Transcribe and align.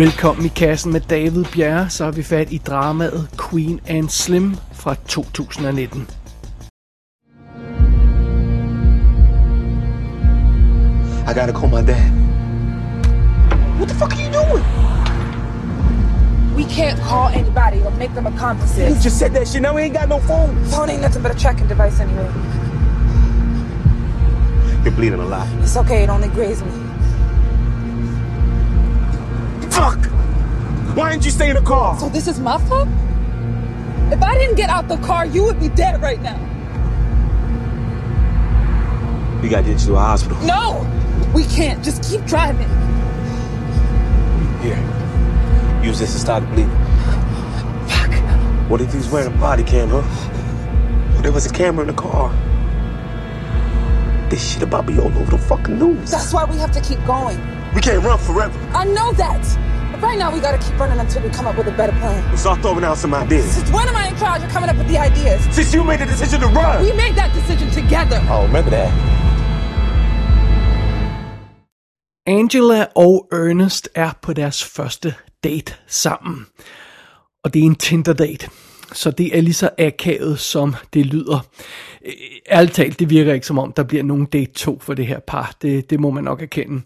Velkommen 0.00 0.46
i 0.46 0.48
kassen 0.48 0.92
med 0.92 1.00
David 1.00 1.44
Bjerre, 1.52 1.88
så 1.90 2.04
har 2.04 2.12
vi 2.12 2.22
fat 2.22 2.52
i 2.52 2.58
dramaet 2.58 3.28
Queen 3.38 3.80
and 3.88 4.08
Slim 4.08 4.56
fra 4.72 4.94
2019. 4.94 6.06
I 11.28 11.34
gotta 11.34 11.52
call 11.52 11.68
my 11.68 11.82
dad. 11.86 12.12
What 13.78 13.88
the 13.88 13.94
fuck 13.94 14.12
are 14.12 14.22
you 14.22 14.32
doing? 14.32 14.64
We 16.56 16.64
can't 16.64 16.98
call 17.08 17.28
anybody 17.34 17.84
or 17.86 17.90
make 17.98 18.14
them 18.14 18.26
You 18.26 18.34
accomplices. 18.34 19.04
just 19.04 19.18
said 19.18 19.32
that 19.34 19.48
shit. 19.48 19.62
Now 19.62 19.74
we 19.74 19.82
ain't 19.82 19.98
got 20.00 20.08
no 20.08 20.18
phone. 20.18 20.64
Phone 20.64 20.92
ain't 20.92 21.02
nothing 21.02 21.22
but 21.22 21.30
a 21.36 21.38
tracking 21.38 21.68
device 21.68 22.00
anyway. 22.00 22.30
You're 24.84 24.96
bleeding 24.96 25.20
a 25.20 25.26
lot. 25.26 25.46
It's 25.62 25.76
okay, 25.76 26.02
it 26.04 26.08
only 26.08 26.28
grazed 26.28 26.64
me. 26.64 26.89
Why 31.10 31.14
didn't 31.14 31.24
you 31.24 31.32
stay 31.32 31.50
in 31.50 31.56
the 31.56 31.62
car? 31.62 31.98
So 31.98 32.08
this 32.08 32.28
is 32.28 32.38
my 32.38 32.56
fault? 32.68 32.88
If 34.12 34.22
I 34.22 34.38
didn't 34.38 34.54
get 34.54 34.70
out 34.70 34.86
the 34.86 34.96
car, 34.98 35.26
you 35.26 35.42
would 35.42 35.58
be 35.58 35.68
dead 35.68 36.00
right 36.00 36.22
now. 36.22 36.38
We 39.42 39.48
gotta 39.48 39.64
get 39.64 39.80
you 39.80 39.86
to 39.88 39.96
a 39.96 39.98
hospital. 39.98 40.40
No! 40.42 40.86
We 41.34 41.46
can't. 41.46 41.82
Just 41.82 42.04
keep 42.04 42.24
driving. 42.26 42.68
Here. 44.62 44.78
Use 45.82 45.98
this 45.98 46.12
to 46.12 46.20
stop 46.20 46.44
the 46.44 46.48
bleeding. 46.50 46.70
Fuck. 47.88 48.70
What 48.70 48.80
if 48.80 48.92
he's 48.92 49.08
wearing 49.08 49.34
a 49.34 49.36
body 49.36 49.64
cam, 49.64 49.88
huh? 49.88 50.02
Well, 51.14 51.22
there 51.22 51.32
was 51.32 51.44
a 51.44 51.52
camera 51.52 51.80
in 51.80 51.88
the 51.88 52.00
car. 52.00 52.30
This 54.30 54.52
shit 54.52 54.62
about 54.62 54.86
be 54.86 54.96
all 55.00 55.06
over 55.06 55.32
the 55.32 55.38
fucking 55.38 55.76
news. 55.76 56.12
That's 56.12 56.32
why 56.32 56.44
we 56.44 56.56
have 56.58 56.70
to 56.70 56.80
keep 56.80 57.04
going. 57.04 57.40
We 57.74 57.80
can't 57.80 58.04
run 58.04 58.16
forever. 58.16 58.56
I 58.72 58.84
know 58.84 59.10
that. 59.14 59.69
Right 60.02 60.18
now, 60.18 60.32
we 60.32 60.40
gotta 60.40 60.56
keep 60.56 60.78
running 60.80 60.98
until 60.98 61.22
we 61.22 61.28
come 61.28 61.46
up 61.46 61.58
with 61.58 61.66
a 61.66 61.76
better 61.76 61.92
plan. 62.00 62.30
We 62.30 62.38
start 62.38 62.62
throwing 62.62 62.84
out 62.84 62.96
some 62.96 63.14
ideas. 63.14 63.44
Since 63.44 63.70
when 63.70 63.86
am 63.88 63.96
I 63.96 64.08
in 64.08 64.16
charge 64.16 64.42
of 64.44 64.50
coming 64.50 64.70
up 64.70 64.76
with 64.76 64.88
the 64.88 64.98
ideas? 64.98 65.40
Since 65.54 65.74
you 65.74 65.84
made 65.84 66.00
the 66.00 66.06
decision 66.06 66.40
to 66.40 66.46
run. 66.46 66.82
We 66.82 66.92
made 67.04 67.14
that 67.16 67.30
decision 67.34 67.68
together. 67.70 68.18
Oh, 68.30 68.42
remember 68.46 68.70
that. 68.70 68.90
Angela 72.26 72.86
og 72.96 73.28
Ernest 73.32 73.88
er 73.94 74.10
på 74.22 74.32
deres 74.32 74.64
første 74.64 75.14
date 75.44 75.74
sammen. 75.86 76.46
Og 77.44 77.54
det 77.54 77.62
er 77.62 77.66
en 77.66 77.74
Tinder-date. 77.74 78.48
Så 78.92 79.10
det 79.10 79.38
er 79.38 79.40
lige 79.40 79.54
så 79.54 79.70
akavet, 79.78 80.38
som 80.38 80.74
det 80.94 81.06
lyder. 81.06 81.46
Ærligt 82.50 82.74
talt, 82.74 82.98
det 82.98 83.10
virker 83.10 83.34
ikke 83.34 83.46
som 83.46 83.58
om, 83.58 83.72
der 83.72 83.82
bliver 83.82 84.04
nogen 84.04 84.26
date 84.26 84.52
2 84.52 84.78
for 84.80 84.94
det 84.94 85.06
her 85.06 85.20
par. 85.26 85.52
Det, 85.62 85.90
det 85.90 86.00
må 86.00 86.10
man 86.10 86.24
nok 86.24 86.42
erkende. 86.42 86.82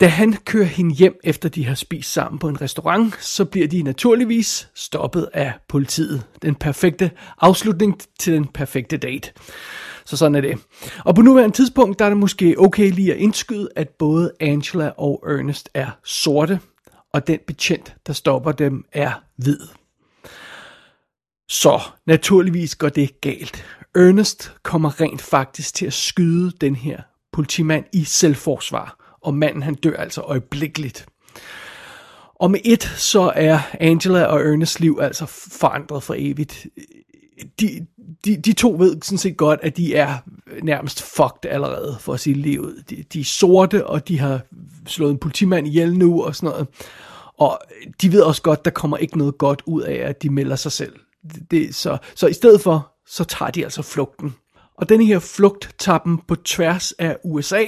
Da 0.00 0.06
han 0.06 0.32
kører 0.32 0.64
hende 0.64 0.94
hjem, 0.94 1.20
efter 1.24 1.48
de 1.48 1.64
har 1.64 1.74
spist 1.74 2.12
sammen 2.12 2.38
på 2.38 2.48
en 2.48 2.60
restaurant, 2.60 3.24
så 3.24 3.44
bliver 3.44 3.68
de 3.68 3.82
naturligvis 3.82 4.68
stoppet 4.74 5.28
af 5.32 5.52
politiet. 5.68 6.24
Den 6.42 6.54
perfekte 6.54 7.10
afslutning 7.40 8.00
til 8.18 8.32
den 8.32 8.46
perfekte 8.46 8.96
date. 8.96 9.32
Så 10.04 10.16
sådan 10.16 10.34
er 10.34 10.40
det. 10.40 10.58
Og 11.04 11.14
på 11.14 11.22
nuværende 11.22 11.56
tidspunkt, 11.56 11.98
der 11.98 12.04
er 12.04 12.08
det 12.08 12.18
måske 12.18 12.54
okay 12.58 12.90
lige 12.90 13.14
at 13.14 13.20
indskyde, 13.20 13.68
at 13.76 13.88
både 13.88 14.32
Angela 14.40 14.92
og 14.96 15.24
Ernest 15.26 15.68
er 15.74 15.90
sorte, 16.04 16.60
og 17.12 17.26
den 17.26 17.38
betjent, 17.46 17.94
der 18.06 18.12
stopper 18.12 18.52
dem, 18.52 18.84
er 18.92 19.12
hvid. 19.36 19.58
Så 21.48 21.80
naturligvis 22.06 22.74
går 22.74 22.88
det 22.88 23.20
galt. 23.20 23.64
Ernest 23.94 24.52
kommer 24.62 25.00
rent 25.00 25.22
faktisk 25.22 25.74
til 25.74 25.86
at 25.86 25.92
skyde 25.92 26.52
den 26.60 26.76
her 26.76 27.00
politimand 27.32 27.84
i 27.92 28.04
selvforsvar, 28.04 29.05
og 29.26 29.34
manden 29.34 29.62
han 29.62 29.74
dør 29.74 29.96
altså 29.96 30.20
øjeblikkeligt. 30.20 31.06
Og 32.34 32.50
med 32.50 32.60
et, 32.64 32.82
så 32.82 33.32
er 33.34 33.58
Angela 33.80 34.24
og 34.24 34.40
Ernest 34.40 34.80
liv 34.80 34.98
altså 35.02 35.26
forandret 35.60 36.02
for 36.02 36.14
evigt. 36.18 36.66
De, 37.60 37.86
de, 38.24 38.36
de 38.36 38.52
to 38.52 38.76
ved 38.78 38.96
sådan 39.02 39.18
set 39.18 39.36
godt, 39.36 39.60
at 39.62 39.76
de 39.76 39.94
er 39.94 40.16
nærmest 40.62 41.02
fucked 41.02 41.50
allerede, 41.50 41.96
for 42.00 42.14
at 42.14 42.20
sige 42.20 42.34
livet. 42.34 42.84
De, 42.90 43.04
de 43.12 43.20
er 43.20 43.24
sorte, 43.24 43.86
og 43.86 44.08
de 44.08 44.18
har 44.18 44.40
slået 44.86 45.10
en 45.10 45.18
politimand 45.18 45.66
ihjel 45.66 45.98
nu 45.98 46.22
og 46.22 46.36
sådan 46.36 46.50
noget. 46.50 46.66
Og 47.38 47.60
de 48.02 48.12
ved 48.12 48.22
også 48.22 48.42
godt, 48.42 48.64
der 48.64 48.70
kommer 48.70 48.96
ikke 48.96 49.18
noget 49.18 49.38
godt 49.38 49.62
ud 49.66 49.82
af, 49.82 50.08
at 50.08 50.22
de 50.22 50.30
melder 50.30 50.56
sig 50.56 50.72
selv. 50.72 50.92
Det, 51.34 51.50
det, 51.50 51.74
så, 51.74 51.98
så 52.14 52.26
i 52.26 52.32
stedet 52.32 52.60
for, 52.60 52.92
så 53.06 53.24
tager 53.24 53.50
de 53.50 53.64
altså 53.64 53.82
flugten. 53.82 54.34
Og 54.78 54.88
denne 54.88 55.06
her 55.06 55.18
flugt 55.18 55.74
tager 55.78 55.98
dem 55.98 56.18
på 56.18 56.34
tværs 56.34 56.92
af 56.92 57.16
USA, 57.24 57.64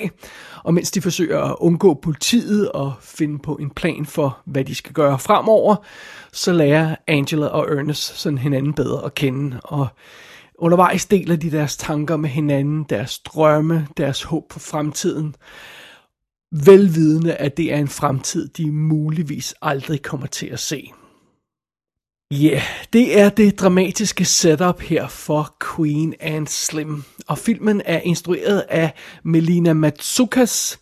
og 0.65 0.75
mens 0.75 0.91
de 0.91 1.01
forsøger 1.01 1.41
at 1.41 1.57
undgå 1.61 1.95
politiet 1.95 2.73
og 2.73 2.93
finde 3.01 3.39
på 3.39 3.55
en 3.55 3.71
plan 3.71 4.07
for, 4.07 4.39
hvad 4.47 4.65
de 4.65 4.75
skal 4.75 4.93
gøre 4.93 5.19
fremover, 5.19 5.77
så 6.33 6.53
lærer 6.53 6.97
Angela 7.07 7.47
og 7.47 7.79
Ernest 7.79 8.19
sådan 8.19 8.39
hinanden 8.39 8.75
bedre 8.75 9.05
at 9.05 9.15
kende, 9.15 9.61
og 9.65 9.89
undervejs 10.59 11.07
deler 11.07 11.37
de 11.37 11.51
deres 11.51 11.77
tanker 11.77 12.17
med 12.17 12.31
hinanden, 12.31 12.87
deres 12.91 13.19
drømme, 13.19 13.87
deres 13.97 14.23
håb 14.23 14.53
for 14.53 14.61
fremtiden, 14.61 15.35
velvidende 16.53 17.35
at 17.35 17.57
det 17.57 17.73
er 17.73 17.77
en 17.77 17.89
fremtid, 17.89 18.49
de 18.49 18.73
muligvis 18.73 19.55
aldrig 19.63 20.03
kommer 20.03 20.27
til 20.27 20.47
at 20.47 20.61
se. 20.61 20.93
Ja, 22.31 22.37
yeah, 22.37 22.62
det 22.93 23.21
er 23.21 23.28
det 23.28 23.61
dramatiske 23.61 24.25
setup 24.25 24.81
her 24.81 25.09
for 25.09 25.56
Queen 25.77 26.15
and 26.21 26.47
Slim. 26.47 27.03
Og 27.27 27.39
filmen 27.39 27.83
er 27.84 28.00
instrueret 28.00 28.65
af 28.69 28.93
Melina 29.22 29.72
Matsukas. 29.72 30.78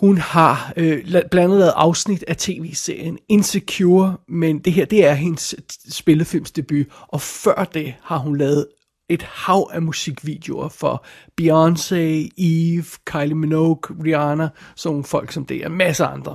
Hun 0.00 0.18
har 0.18 0.72
øh, 0.76 1.04
blandt 1.04 1.34
andet 1.34 1.58
lavet 1.58 1.72
afsnit 1.76 2.24
af 2.28 2.36
tv-serien 2.36 3.18
Insecure, 3.28 4.16
men 4.28 4.58
det 4.58 4.72
her 4.72 4.84
det 4.84 5.04
er 5.04 5.14
hendes 5.14 5.54
spillefilmsdebut. 5.90 6.86
Og 7.08 7.20
før 7.20 7.64
det 7.74 7.94
har 8.02 8.18
hun 8.18 8.38
lavet 8.38 8.66
et 9.12 9.22
hav 9.22 9.70
af 9.72 9.82
musikvideoer 9.82 10.68
for 10.68 11.04
Beyoncé, 11.40 12.28
Eve, 12.38 12.84
Kylie 13.04 13.34
Minogue, 13.34 13.96
Rihanna, 14.04 14.48
sådan 14.76 14.92
nogle 14.92 15.04
folk 15.04 15.32
som 15.32 15.44
det 15.44 15.56
er, 15.56 15.68
masser 15.68 16.06
af 16.06 16.12
andre. 16.12 16.34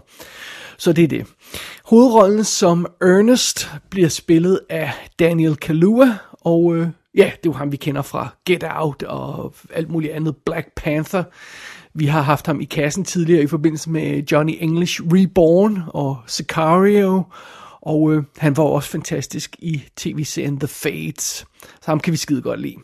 Så 0.78 0.94
det 0.94 1.04
er 1.04 1.08
det. 1.08 1.26
Hovedrollen 1.86 2.44
som 2.44 2.86
Ernest 3.02 3.72
bliver 3.90 4.10
spillet 4.10 4.60
af 4.70 4.92
Daniel 5.20 5.56
Kaluuya, 5.56 6.18
og 6.32 6.76
øh, 6.76 6.88
ja, 7.16 7.24
det 7.24 7.32
er 7.32 7.38
jo 7.46 7.54
ham, 7.54 7.72
vi 7.72 7.78
kender 7.78 8.02
fra 8.02 8.36
Get 8.46 8.64
Out 8.70 9.04
og 9.04 9.54
alt 9.74 9.90
muligt 9.90 10.14
andet, 10.14 10.36
Black 10.46 10.68
Panther. 10.76 11.24
Vi 11.94 12.06
har 12.06 12.22
haft 12.22 12.48
ham 12.48 12.62
i 12.62 12.66
kassen 12.66 13.04
tidligere 13.04 13.44
i 13.44 13.48
forbindelse 13.48 13.90
med 13.90 14.24
Johnny 14.32 14.58
English 14.60 15.02
Reborn 15.14 15.84
og 15.88 16.18
Sicario, 16.28 17.24
og 17.82 18.14
øh, 18.14 18.24
han 18.38 18.58
var 18.58 18.64
også 18.64 18.90
fantastisk 18.90 19.56
i 19.60 19.84
tv-serien 19.96 20.60
The 20.60 20.68
Fates, 20.68 21.46
Så 21.62 21.86
ham 21.86 22.00
kan 22.00 22.12
vi 22.12 22.18
skide 22.18 22.42
godt 22.42 22.62
lide. 22.62 22.76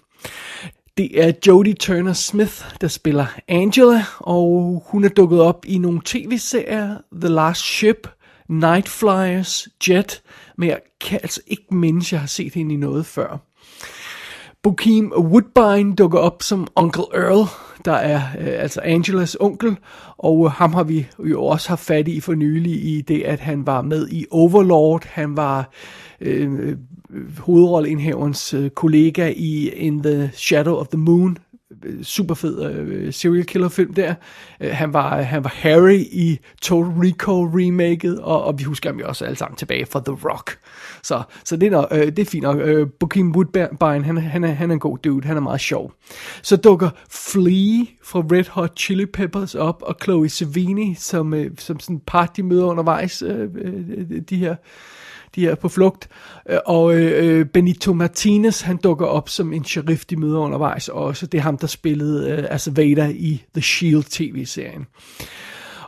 Det 0.98 1.24
er 1.24 1.32
Jodie 1.48 1.74
Turner 1.74 2.14
Smith, 2.14 2.66
der 2.82 2.88
spiller 2.88 3.26
Angela, 3.48 4.06
og 4.20 4.84
hun 4.88 5.04
er 5.04 5.10
dukket 5.10 5.42
op 5.42 5.66
i 5.66 5.78
nogle 5.78 6.02
tv-serier, 6.06 6.98
The 7.22 7.30
Last 7.30 7.62
Ship, 7.62 8.08
Night 8.50 8.90
Flyers, 8.90 9.68
Jet, 9.88 10.22
men 10.58 10.70
jeg 10.70 10.80
kan 11.02 11.20
altså 11.24 11.42
ikke 11.48 11.76
mindes, 11.76 12.12
jeg 12.12 12.20
har 12.20 12.28
set 12.28 12.54
hende 12.54 12.74
i 12.74 12.78
noget 12.78 13.06
før. 13.06 13.38
Bokeem 14.64 15.12
Woodbine 15.18 15.96
dukker 15.96 16.20
op 16.20 16.44
som 16.44 16.68
Uncle 16.76 17.04
Earl, 17.14 17.48
der 17.86 17.94
er 17.94 18.22
øh, 18.40 18.48
altså 18.48 18.82
Angelas 18.84 19.38
onkel, 19.40 19.78
og 20.18 20.46
øh, 20.46 20.52
ham 20.52 20.74
har 20.74 20.84
vi 20.84 21.08
jo 21.20 21.46
også 21.46 21.70
haft 21.70 21.82
fat 21.82 22.08
i 22.08 22.20
for 22.20 22.34
nylig 22.34 22.74
i 22.74 23.02
det, 23.02 23.22
at 23.22 23.40
han 23.40 23.68
var 23.68 23.82
med 23.82 24.08
i 24.10 24.26
Overlord, 24.32 25.06
han 25.06 25.38
var 25.38 25.70
øh, 26.22 26.54
øh 26.54 26.78
hovedrolleindhaverens 27.40 28.54
øh, 28.54 28.70
kollega 28.70 29.34
i 29.36 29.70
In 29.70 30.04
the 30.04 30.32
Shadow 30.34 30.76
of 30.76 30.88
the 30.88 30.98
Moon, 30.98 31.38
super 32.04 32.36
fed 32.36 32.72
øh, 32.72 33.14
serial 33.14 33.46
killer 33.46 33.70
film 33.70 33.94
der. 33.94 34.14
Øh, 34.60 34.72
han, 34.72 34.94
var, 34.94 35.22
han 35.22 35.44
var 35.44 35.54
Harry 35.56 36.00
i 36.12 36.40
Total 36.62 36.92
Recall 36.92 37.66
remaket, 37.66 38.20
og, 38.20 38.44
og 38.44 38.60
vi 38.60 38.64
husker 38.64 38.90
ham 38.90 39.00
jo 39.00 39.08
også 39.08 39.26
alle 39.26 39.38
sammen 39.38 39.58
tilbage 39.58 39.86
fra 39.86 40.02
The 40.06 40.30
Rock. 40.30 40.58
Så, 41.04 41.22
så 41.46 41.58
det, 41.58 41.74
er, 41.74 41.94
øh, 41.94 42.06
det 42.06 42.20
er 42.20 42.26
fint 42.26 42.44
nok. 42.44 42.60
Øh, 42.60 42.88
Bokeem 43.00 43.32
Woodbine, 43.32 44.04
han, 44.04 44.18
han, 44.18 44.44
er, 44.44 44.48
han 44.48 44.70
er 44.70 44.74
en 44.74 44.80
god 44.80 44.98
dude, 44.98 45.28
han 45.28 45.38
er 45.38 45.42
meget 45.42 45.62
sjov. 45.62 45.94
Så 46.42 46.56
dukker 46.58 46.90
Flea 47.12 47.86
fra 48.04 48.20
Red 48.20 48.50
Hot 48.50 48.80
Chili 48.80 49.06
Peppers 49.06 49.56
op, 49.56 49.84
og 49.86 49.96
Chloe 50.04 50.30
Savini, 50.30 50.96
som, 50.98 51.34
øh, 51.34 51.52
som 51.58 51.80
sådan 51.80 52.02
par, 52.08 52.26
de 52.26 52.44
møder 52.44 52.66
undervejs, 52.66 53.22
øh, 53.22 53.50
øh, 53.56 54.22
de 54.30 54.38
her 54.38 54.56
de 55.36 55.48
er 55.48 55.56
på 55.56 55.70
flugt. 55.70 56.10
Øh, 56.50 56.58
Og 56.66 56.96
øh, 56.96 57.46
Benito 57.46 57.94
Martinez, 57.94 58.62
han 58.62 58.78
dukker 58.78 59.06
op 59.06 59.30
som 59.30 59.54
en 59.54 59.66
sheriff, 59.66 60.06
de 60.06 60.16
møder 60.16 60.40
undervejs 60.40 60.88
også. 60.88 61.26
Det 61.26 61.38
er 61.38 61.42
ham, 61.42 61.58
der 61.58 61.68
spillede 61.68 62.32
øh, 62.32 62.48
altså 62.50 62.72
Vader 62.72 63.08
i 63.08 63.44
The 63.54 63.62
Shield 63.62 64.04
tv-serien. 64.04 64.86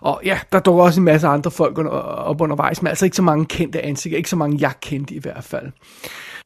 Og 0.02 0.22
ja, 0.26 0.40
der 0.52 0.60
dukker 0.60 0.84
også 0.84 1.00
en 1.00 1.06
masse 1.06 1.28
andre 1.28 1.52
folk 1.52 1.78
under, 1.78 1.92
op 1.92 2.42
undervejs, 2.42 2.82
men 2.82 2.88
altså 2.88 3.06
ikke 3.06 3.18
så 3.18 3.22
mange 3.24 3.46
kendte 3.46 3.82
ansigter, 3.82 4.18
ikke 4.18 4.30
så 4.30 4.36
mange 4.36 4.58
jeg 4.62 4.74
kendte 4.82 5.16
i 5.16 5.20
hvert 5.20 5.44
fald. 5.44 5.72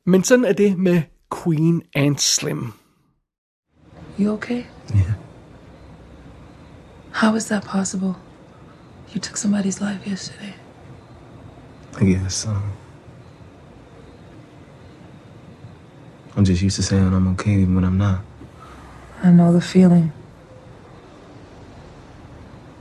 Men 0.05 0.23
sådan 0.23 0.45
er 0.45 0.53
det 0.53 0.77
med 0.77 1.01
Queen 1.43 1.81
and 1.95 2.17
Slim. 2.17 2.73
You 4.19 4.33
okay? 4.33 4.63
Yeah. 4.95 5.13
How 7.11 7.35
is 7.35 7.45
that 7.45 7.63
possible? 7.63 8.13
You 9.15 9.21
took 9.21 9.37
somebody's 9.37 9.79
life 9.81 10.09
yesterday. 10.09 10.53
I 12.01 12.05
guess. 12.05 12.45
Um, 12.47 12.61
I'm 16.35 16.45
just 16.45 16.61
used 16.61 16.75
to 16.77 16.83
saying 16.83 17.13
I'm 17.13 17.27
okay 17.29 17.51
even 17.51 17.75
when 17.75 17.83
I'm 17.83 17.97
not. 17.97 18.21
I 19.23 19.31
know 19.31 19.51
the 19.51 19.61
feeling. 19.61 20.11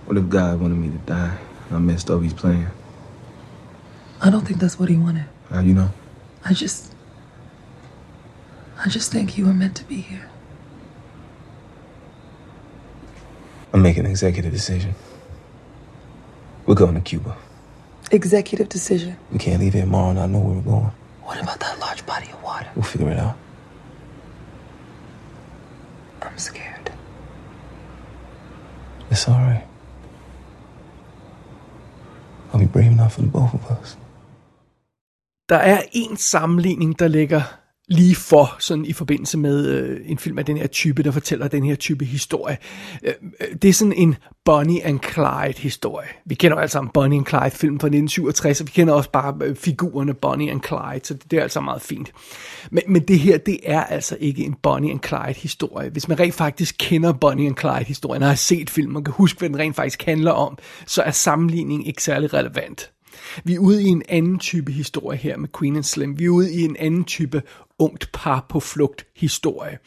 What 0.05 0.17
if 0.17 0.29
God 0.29 0.61
wanted 0.61 0.77
me 0.77 0.91
to 0.91 0.99
die 0.99 1.37
and 1.69 1.77
I 1.77 1.79
messed 1.81 2.11
up 2.11 2.23
his 2.23 2.33
plan? 2.33 2.71
I 4.21 4.31
don't 4.31 4.47
think 4.47 4.61
that's 4.61 4.79
what 4.79 4.89
he 4.89 4.97
wanted. 4.97 5.27
How 5.51 5.61
you 5.61 5.75
know? 5.75 5.91
I 6.45 6.53
just. 6.53 6.95
I 8.79 8.89
just 8.89 9.11
think 9.11 9.37
you 9.37 9.47
were 9.47 9.53
meant 9.53 9.77
to 9.77 9.85
be 9.85 9.97
here. 9.97 10.31
I'm 13.73 13.83
making 13.83 14.05
an 14.05 14.11
executive 14.11 14.53
decision. 14.53 14.95
We're 16.65 16.75
going 16.75 16.95
to 16.95 17.01
Cuba. 17.01 17.37
Executive 18.11 18.69
decision. 18.69 19.17
We 19.31 19.39
can't 19.39 19.61
leave 19.61 19.75
here 19.75 19.83
tomorrow 19.83 20.11
and 20.11 20.19
I 20.19 20.27
know 20.27 20.39
where 20.39 20.55
we're 20.55 20.63
going. 20.63 20.93
What 21.29 21.43
about 21.43 21.61
that 21.61 21.79
large 21.79 22.07
body 22.07 22.29
of 22.33 22.43
water? 22.43 22.71
We'll 22.75 22.85
figure 22.85 23.11
it 23.11 23.19
out. 23.19 23.37
I'm 26.23 26.39
scared. 26.39 26.91
It's 29.11 29.29
all 29.29 29.35
right. 29.35 29.67
I'll 32.51 32.61
be 32.61 32.67
brave 32.67 32.93
enough 32.93 33.13
for 33.15 33.21
the 33.21 33.27
both 33.29 33.53
of 33.55 33.71
us. 33.71 33.99
Der 35.49 35.59
er 35.59 35.83
en 35.93 36.17
sammenligning, 36.17 36.99
der 36.99 37.09
ligger 37.09 37.43
lige 37.89 38.15
for, 38.15 38.57
sådan 38.59 38.85
i 38.85 38.93
forbindelse 38.93 39.39
med 39.39 39.67
øh, 39.67 40.01
en 40.05 40.19
film 40.19 40.39
af 40.39 40.45
den 40.45 40.57
her 40.57 40.67
type, 40.67 41.03
der 41.03 41.11
fortæller 41.11 41.49
den 41.49 41.65
her 41.65 41.75
type 41.75 42.05
historie. 42.05 42.57
Øh, 43.03 43.13
øh 43.41 43.47
det 43.63 43.69
er 43.69 43.73
sådan 43.73 43.93
en 43.93 44.17
Bonnie 44.45 44.85
and 44.85 45.01
Clyde 45.13 45.59
historie. 45.59 46.09
Vi 46.25 46.35
kender 46.35 46.57
jo 46.57 46.61
altså 46.61 46.89
Bonnie 46.95 47.19
and 47.19 47.27
Clyde 47.27 47.51
film 47.51 47.81
fra 47.81 47.87
1967, 47.87 48.61
og 48.61 48.67
vi 48.67 48.73
kender 48.73 48.95
også 48.95 49.11
bare 49.11 49.35
øh, 49.43 49.57
figurerne 49.57 50.15
Bonnie 50.15 50.51
and 50.51 50.61
Clyde, 50.67 51.01
så 51.03 51.15
det, 51.15 51.31
det 51.31 51.39
er 51.39 51.43
altså 51.43 51.61
meget 51.61 51.83
fint. 51.83 52.13
Men, 52.71 52.83
men 52.89 53.03
det 53.03 53.19
her, 53.19 53.39
det 53.39 53.59
er 53.65 53.85
altså 53.85 54.17
ikke 54.21 54.45
en 54.45 54.55
Bonnie 54.63 54.91
and 54.91 55.01
Clyde 55.07 55.41
historie. 55.41 55.91
Hvis 55.91 56.09
man 56.09 56.21
rent 56.21 56.35
faktisk 56.35 56.77
kender 56.79 57.13
Bonnie 57.13 57.47
and 57.47 57.57
Clyde 57.57 57.85
historien, 57.85 58.23
og 58.23 58.29
har 58.29 58.37
set 58.37 58.71
filmen, 58.71 58.97
og 58.97 59.05
kan 59.05 59.15
huske, 59.15 59.39
hvad 59.39 59.49
den 59.49 59.59
rent 59.59 59.77
faktisk 59.77 60.03
handler 60.03 60.33
om, 60.33 60.59
så 60.87 61.03
er 61.03 61.11
sammenligningen 61.11 61.87
ikke 61.87 62.03
særlig 62.03 62.35
relevant. 62.35 62.91
Vi 63.45 63.55
er 63.55 63.59
ude 63.59 63.83
i 63.83 63.87
en 63.87 64.03
anden 64.09 64.39
type 64.39 64.73
historie 64.73 65.19
her 65.19 65.37
med 65.37 65.49
Queen 65.59 65.77
and 65.77 65.85
Slim. 65.85 66.19
Vi 66.19 66.25
er 66.25 66.29
ude 66.29 66.55
i 66.55 66.63
en 66.65 66.77
anden 66.79 67.05
type 67.05 67.43
ungt 67.79 68.13
par 68.13 68.47
på 68.49 68.61
flugt 68.61 69.07
historie. 69.17 69.79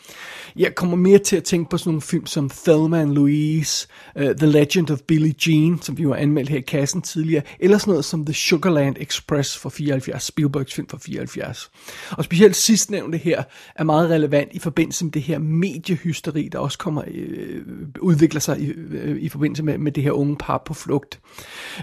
Jeg 0.55 0.75
kommer 0.75 0.97
mere 0.97 1.19
til 1.19 1.35
at 1.35 1.43
tænke 1.43 1.69
på 1.69 1.77
sådan 1.77 1.89
nogle 1.89 2.01
film 2.01 2.25
som 2.25 2.49
Thelma 2.49 3.01
and 3.01 3.11
Louise, 3.11 3.87
uh, 4.15 4.21
The 4.21 4.45
Legend 4.45 4.91
of 4.91 4.99
Billie 4.99 5.33
Jean, 5.47 5.81
som 5.81 5.97
vi 5.97 6.03
jo 6.03 6.13
anmeldt 6.13 6.49
her 6.49 6.57
i 6.57 6.61
kassen 6.61 7.01
tidligere, 7.01 7.43
eller 7.59 7.77
sådan 7.77 7.91
noget 7.91 8.05
som 8.05 8.25
The 8.25 8.33
Sugarland 8.33 8.95
Express 8.99 9.57
fra 9.57 9.69
74, 9.69 10.23
Spielbergs 10.23 10.73
film 10.73 10.87
fra 10.87 10.97
74. 11.01 11.71
Og 12.11 12.23
specielt 12.23 12.55
sidstnævnte 12.55 13.17
her 13.17 13.43
er 13.75 13.83
meget 13.83 14.09
relevant 14.09 14.49
i 14.53 14.59
forbindelse 14.59 15.05
med 15.05 15.11
det 15.11 15.21
her 15.21 15.39
mediehysteri, 15.39 16.49
der 16.51 16.59
også 16.59 16.77
kommer 16.77 17.03
øh, 17.07 17.61
udvikler 17.99 18.39
sig 18.39 18.59
i, 18.59 18.65
øh, 18.67 19.17
i 19.21 19.29
forbindelse 19.29 19.63
med, 19.63 19.77
med 19.77 19.91
det 19.91 20.03
her 20.03 20.11
unge 20.11 20.35
par 20.35 20.63
på 20.65 20.73
flugt. 20.73 21.19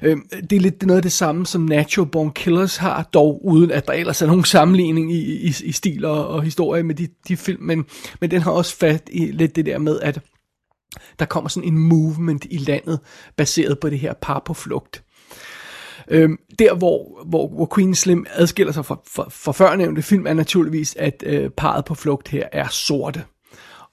Øh, 0.03 0.17
det 0.51 0.57
er 0.57 0.61
lidt 0.61 0.87
noget 0.87 0.99
af 0.99 1.03
det 1.03 1.13
samme, 1.13 1.47
som 1.47 1.61
Natural 1.61 2.11
Born 2.11 2.31
Killers 2.31 2.77
har, 2.77 3.03
dog 3.03 3.47
uden 3.47 3.71
at 3.71 3.87
der 3.87 3.93
ellers 3.93 4.23
er 4.23 4.27
nogen 4.27 4.45
sammenligning 4.45 5.13
i, 5.13 5.47
i, 5.47 5.55
i 5.65 5.73
stil 5.73 5.98
og, 6.05 6.29
og 6.29 6.43
historie 6.43 6.83
med 6.83 6.95
de, 6.95 7.09
de 7.29 7.37
film, 7.37 7.63
men, 7.63 7.87
men 8.21 8.31
den 8.31 8.43
har 8.43 8.51
også 8.51 8.77
fat 8.77 9.09
i 9.13 9.27
lidt 9.33 9.57
det 9.57 9.67
der 9.67 9.79
med, 9.79 10.01
at 10.01 10.21
der 11.19 11.25
kommer 11.25 11.49
sådan 11.49 11.69
en 11.69 11.79
movement 11.79 12.47
i 12.51 12.57
landet, 12.57 13.01
baseret 13.37 13.79
på 13.81 13.91
det 13.91 13.99
her 13.99 14.13
par 14.13 14.43
på 14.45 14.55
flugt. 14.55 15.05
Øhm, 16.11 16.39
der 16.59 16.75
hvor, 16.75 17.25
hvor, 17.27 17.49
hvor 17.49 17.73
Queen 17.75 17.95
Slim 17.95 18.27
adskiller 18.31 18.73
sig 18.73 18.85
fra, 18.85 19.01
fra, 19.07 19.29
fra 19.31 19.53
førnævnte 19.53 20.03
film, 20.03 20.27
er 20.27 20.35
naturligvis, 20.35 20.97
at 20.97 21.23
øh, 21.27 21.51
parret 21.51 21.85
på 21.85 21.95
flugt 21.95 22.29
her 22.29 22.49
er 22.53 22.69
sorte. 22.69 23.25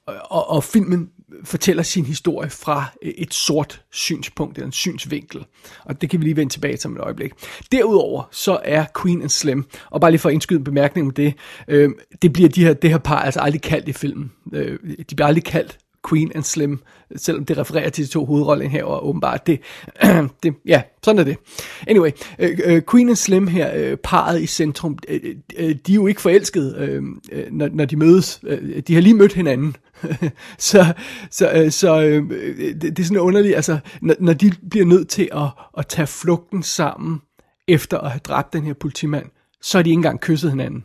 Og, 0.05 0.49
og 0.49 0.63
filmen 0.63 1.09
fortæller 1.43 1.83
sin 1.83 2.05
historie 2.05 2.49
fra 2.49 2.85
øh, 3.01 3.11
et 3.17 3.33
sort 3.33 3.81
synspunkt, 3.91 4.57
eller 4.57 4.65
en 4.65 4.71
synsvinkel. 4.71 5.45
Og 5.85 6.01
det 6.01 6.09
kan 6.09 6.19
vi 6.19 6.25
lige 6.25 6.35
vende 6.35 6.53
tilbage 6.53 6.77
til 6.77 6.87
om 6.87 6.95
et 6.95 7.01
øjeblik. 7.01 7.31
Derudover 7.71 8.23
så 8.31 8.59
er 8.63 8.85
Queen 9.01 9.21
and 9.21 9.29
Slim, 9.29 9.65
og 9.91 10.01
bare 10.01 10.11
lige 10.11 10.19
for 10.19 10.29
at 10.29 10.33
indskyde 10.33 10.57
en 10.57 10.63
bemærkning 10.63 11.07
om 11.07 11.13
det, 11.13 11.33
øh, 11.67 11.89
det 12.21 12.33
bliver 12.33 12.49
de 12.49 12.65
her, 12.65 12.73
det 12.73 12.89
her 12.89 12.97
par 12.97 13.19
altså 13.19 13.39
aldrig 13.39 13.61
kaldt 13.61 13.87
i 13.87 13.93
filmen. 13.93 14.31
Øh, 14.53 14.79
de 15.09 15.15
bliver 15.15 15.27
aldrig 15.27 15.43
kaldt 15.43 15.77
Queen 16.09 16.31
and 16.35 16.43
Slim, 16.43 16.79
selvom 17.15 17.45
det 17.45 17.57
refererer 17.57 17.89
til 17.89 18.05
de 18.05 18.09
to 18.09 18.25
hovedroller 18.25 18.67
her, 18.67 18.83
og 18.83 19.07
åbenbart 19.07 19.47
det, 19.47 19.59
det 20.43 20.53
ja, 20.65 20.81
sådan 21.03 21.19
er 21.19 21.23
det. 21.23 21.37
Anyway, 21.87 22.11
øh, 22.39 22.59
øh, 22.65 22.81
Queen 22.91 23.09
and 23.09 23.15
Slim 23.15 23.47
her, 23.47 23.71
øh, 23.75 23.97
parret 23.97 24.41
i 24.41 24.47
centrum, 24.47 24.97
øh, 25.09 25.19
øh, 25.23 25.35
øh 25.57 25.75
de 25.87 25.91
er 25.91 25.95
jo 25.95 26.07
ikke 26.07 26.21
forelskede, 26.21 26.75
øh, 27.31 27.51
når, 27.51 27.69
når 27.73 27.85
de 27.85 27.95
mødes. 27.95 28.41
De 28.87 28.93
har 28.93 29.01
lige 29.01 29.13
mødt 29.13 29.33
hinanden, 29.33 29.75
så 30.57 30.93
så, 31.31 31.51
øh, 31.51 31.71
så 31.71 32.01
øh, 32.01 32.29
det, 32.29 32.81
det 32.81 32.99
er 32.99 33.03
sådan 33.03 33.17
underligt, 33.17 33.55
altså, 33.55 33.79
når, 34.01 34.15
når 34.19 34.33
de 34.33 34.51
bliver 34.69 34.85
nødt 34.85 35.09
til 35.09 35.29
at, 35.31 35.47
at 35.77 35.87
tage 35.87 36.07
flugten 36.07 36.63
sammen, 36.63 37.21
efter 37.67 37.97
at 37.97 38.11
have 38.11 38.19
dræbt 38.19 38.53
den 38.53 38.63
her 38.63 38.73
politimand, 38.73 39.25
så 39.61 39.77
har 39.77 39.83
de 39.83 39.89
ikke 39.89 39.99
engang 39.99 40.19
kysset 40.19 40.49
hinanden. 40.49 40.83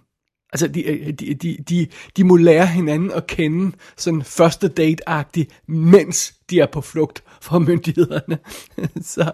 Altså, 0.53 0.69
de, 0.69 0.83
øh, 0.83 1.07
de, 1.13 1.35
de, 1.35 1.57
de, 1.69 1.87
de 2.17 2.25
må 2.25 2.37
lære 2.37 2.67
hinanden 2.67 3.13
at 3.13 3.27
kende 3.27 3.77
sådan 3.97 4.23
første 4.23 4.69
date-agtigt, 4.69 5.61
mens 5.67 6.35
de 6.51 6.61
er 6.61 6.67
på 6.67 6.81
flugt 6.81 7.23
fra 7.41 7.59
myndighederne. 7.59 8.39
så, 9.15 9.31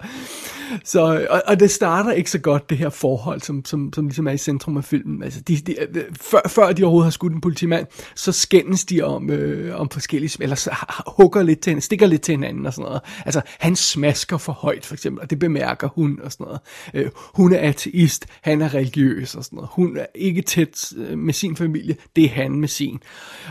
så, 0.85 1.27
og, 1.31 1.43
og 1.47 1.61
det 1.61 1.71
starter 1.71 2.13
ikke 2.13 2.31
så 2.31 2.39
godt, 2.39 2.71
det 2.71 2.79
her 2.79 2.91
forhold, 2.91 3.41
som, 3.41 3.65
som, 3.65 3.93
som 3.93 4.07
ligesom 4.07 4.27
er 4.27 4.33
i 4.33 4.39
centrum 4.39 4.77
af 4.77 4.85
filmen. 4.85 5.23
Altså, 5.23 5.41
de, 5.41 5.57
de, 5.57 5.77
før, 6.21 6.41
før 6.49 6.73
de 6.73 6.83
overhovedet 6.83 7.07
har 7.07 7.11
skudt 7.11 7.33
en 7.33 7.41
politimand, 7.41 7.87
så 8.15 8.33
skændes 8.33 8.85
de 8.85 9.03
om, 9.03 9.31
øh, 9.31 9.81
om 9.81 9.91
forskellige, 9.91 10.39
eller 10.41 10.57
så 10.57 10.71
hugger 11.07 11.43
lidt 11.43 11.61
til 11.61 11.71
hinanden, 11.71 11.83
stikker 11.83 12.07
lidt 12.07 12.23
til 12.23 12.33
hinanden 12.33 12.67
og 12.67 12.73
sådan 12.73 12.85
noget. 12.85 13.01
Altså, 13.25 13.41
han 13.59 13.77
smasker 13.77 14.39
for 14.39 14.53
højt, 14.53 14.87
for 14.87 14.95
eksempel, 14.95 15.23
og 15.23 15.31
det 15.31 15.39
bemærker 15.39 15.89
hun 15.89 16.21
og 16.23 16.33
sådan 16.33 16.45
noget. 16.45 16.61
Øh, 16.95 17.11
hun 17.35 17.53
er 17.53 17.59
ateist, 17.59 18.27
han 18.41 18.63
er 18.63 18.75
religiøs 18.75 19.35
og 19.35 19.45
sådan 19.45 19.57
noget. 19.57 19.71
Hun 19.73 19.97
er 19.97 20.07
ikke 20.15 20.43
tæt 20.43 20.93
øh, 20.97 21.19
med 21.19 21.35
sin 21.35 21.57
familie, 21.57 21.97
det 22.17 22.25
er 22.25 22.29
han 22.29 22.53
med 22.53 22.69
sin. 22.69 22.99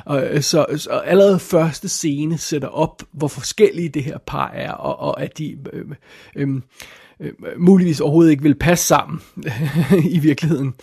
Og, 0.06 0.24
øh, 0.24 0.42
så, 0.42 0.66
så 0.78 0.90
allerede 0.90 1.40
første 1.40 1.90
scene 1.90 2.38
sætter 2.38 2.68
op, 2.68 3.04
hvor 3.12 3.28
forskellige 3.56 3.90
det 3.90 4.04
her 4.04 4.18
par 4.18 4.48
er, 4.48 4.72
og, 4.72 5.00
og 5.00 5.22
at 5.22 5.38
de 5.38 5.58
øh, 5.74 5.86
øh, 6.36 6.62
øh, 7.20 7.34
muligvis 7.58 8.02
overhovedet 8.02 8.32
ikke 8.32 8.44
vil 8.44 8.56
passe 8.56 8.86
sammen 8.86 9.22
i 10.16 10.20
virkeligheden. 10.20 10.74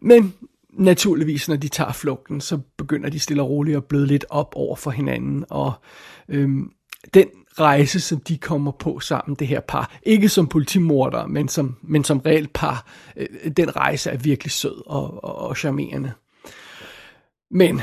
Men 0.00 0.34
naturligvis, 0.72 1.48
når 1.48 1.56
de 1.56 1.68
tager 1.68 1.92
flugten, 1.92 2.40
så 2.40 2.58
begynder 2.78 3.10
de 3.10 3.18
stille 3.18 3.42
og 3.42 3.50
roligt 3.50 3.76
at 3.76 3.84
bløde 3.84 4.06
lidt 4.06 4.24
op 4.30 4.52
over 4.56 4.76
for 4.76 4.90
hinanden, 4.90 5.44
og 5.50 5.72
øh, 6.28 6.50
den 7.14 7.28
rejse, 7.58 8.00
som 8.00 8.20
de 8.20 8.38
kommer 8.38 8.72
på 8.72 9.00
sammen, 9.00 9.36
det 9.36 9.46
her 9.46 9.60
par, 9.60 9.98
ikke 10.02 10.28
som 10.28 10.46
politimordere, 10.46 11.28
men 11.28 11.48
som, 11.48 11.76
men 11.82 12.04
som 12.04 12.18
reelt 12.18 12.52
par, 12.52 12.86
øh, 13.16 13.26
den 13.56 13.76
rejse 13.76 14.10
er 14.10 14.16
virkelig 14.16 14.50
sød 14.50 14.82
og, 14.86 15.24
og, 15.24 15.38
og 15.38 15.56
charmerende. 15.56 16.12
Men, 17.50 17.80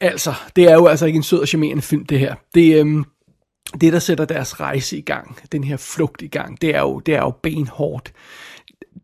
altså, 0.00 0.34
det 0.56 0.64
er 0.64 0.74
jo 0.74 0.86
altså 0.86 1.06
ikke 1.06 1.16
en 1.16 1.22
sød 1.22 1.40
og 1.40 1.48
charmerende 1.48 1.82
film, 1.82 2.06
det 2.06 2.18
her. 2.18 2.34
Det, 2.54 2.80
øhm, 2.80 3.04
det, 3.80 3.92
der 3.92 3.98
sætter 3.98 4.24
deres 4.24 4.60
rejse 4.60 4.98
i 4.98 5.00
gang, 5.00 5.38
den 5.52 5.64
her 5.64 5.76
flugt 5.76 6.22
i 6.22 6.26
gang, 6.26 6.60
det 6.60 6.74
er 6.74 6.80
jo, 6.80 7.00
det 7.00 7.14
er 7.14 7.20
jo 7.20 7.30
benhårdt. 7.42 8.12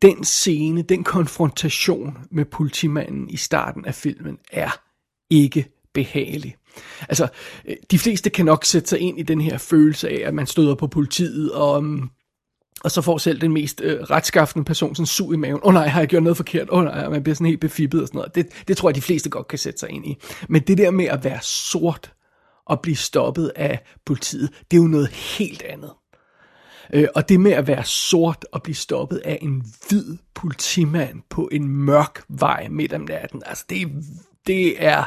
Den 0.02 0.24
scene, 0.24 0.82
den 0.82 1.04
konfrontation 1.04 2.18
med 2.30 2.44
politimanden 2.44 3.30
i 3.30 3.36
starten 3.36 3.84
af 3.84 3.94
filmen 3.94 4.38
er 4.52 4.70
ikke 5.30 5.66
behagelig. 5.94 6.56
Altså, 7.08 7.28
øh, 7.68 7.76
de 7.90 7.98
fleste 7.98 8.30
kan 8.30 8.44
nok 8.44 8.64
sætte 8.64 8.88
sig 8.88 8.98
ind 8.98 9.18
i 9.18 9.22
den 9.22 9.40
her 9.40 9.58
følelse 9.58 10.08
af, 10.08 10.22
at 10.24 10.34
man 10.34 10.46
støder 10.46 10.74
på 10.74 10.86
politiet, 10.86 11.52
og, 11.52 11.84
mm, 11.84 12.08
og 12.84 12.90
så 12.90 13.02
får 13.02 13.18
selv 13.18 13.40
den 13.40 13.52
mest 13.52 13.80
øh, 13.80 14.00
retskaffende 14.00 14.64
person 14.64 14.94
sådan 14.94 15.06
sug 15.06 15.34
i 15.34 15.36
maven. 15.36 15.60
Åh 15.62 15.68
oh, 15.68 15.74
nej, 15.74 15.86
har 15.86 16.00
jeg 16.00 16.08
gjort 16.08 16.22
noget 16.22 16.36
forkert? 16.36 16.68
Åh 16.70 16.78
oh, 16.78 16.84
nej, 16.84 17.08
man 17.08 17.22
bliver 17.22 17.34
sådan 17.34 17.46
helt 17.46 17.60
befippet 17.60 18.02
og 18.02 18.06
sådan 18.06 18.18
noget. 18.18 18.34
Det, 18.34 18.46
det 18.68 18.76
tror 18.76 18.88
jeg, 18.88 18.94
de 18.94 19.00
fleste 19.00 19.30
godt 19.30 19.48
kan 19.48 19.58
sætte 19.58 19.78
sig 19.78 19.90
ind 19.90 20.06
i. 20.06 20.16
Men 20.48 20.62
det 20.62 20.78
der 20.78 20.90
med 20.90 21.04
at 21.04 21.24
være 21.24 21.38
sort 21.42 22.12
at 22.70 22.80
blive 22.82 22.96
stoppet 22.96 23.52
af 23.56 23.80
politiet, 24.06 24.50
det 24.70 24.76
er 24.76 24.80
jo 24.82 24.88
noget 24.88 25.08
helt 25.08 25.62
andet. 25.62 25.90
Øh, 26.92 27.08
og 27.14 27.28
det 27.28 27.40
med 27.40 27.52
at 27.52 27.66
være 27.66 27.84
sort 27.84 28.44
og 28.52 28.62
blive 28.62 28.74
stoppet 28.74 29.22
af 29.24 29.38
en 29.42 29.64
hvid 29.88 30.16
politimand 30.34 31.22
på 31.30 31.48
en 31.52 31.68
mørk 31.68 32.22
vej 32.28 32.68
midt 32.70 32.92
om 32.92 33.00
natten, 33.00 33.42
altså 33.46 33.64
det, 33.68 33.88
det 34.46 34.84
er 34.84 35.04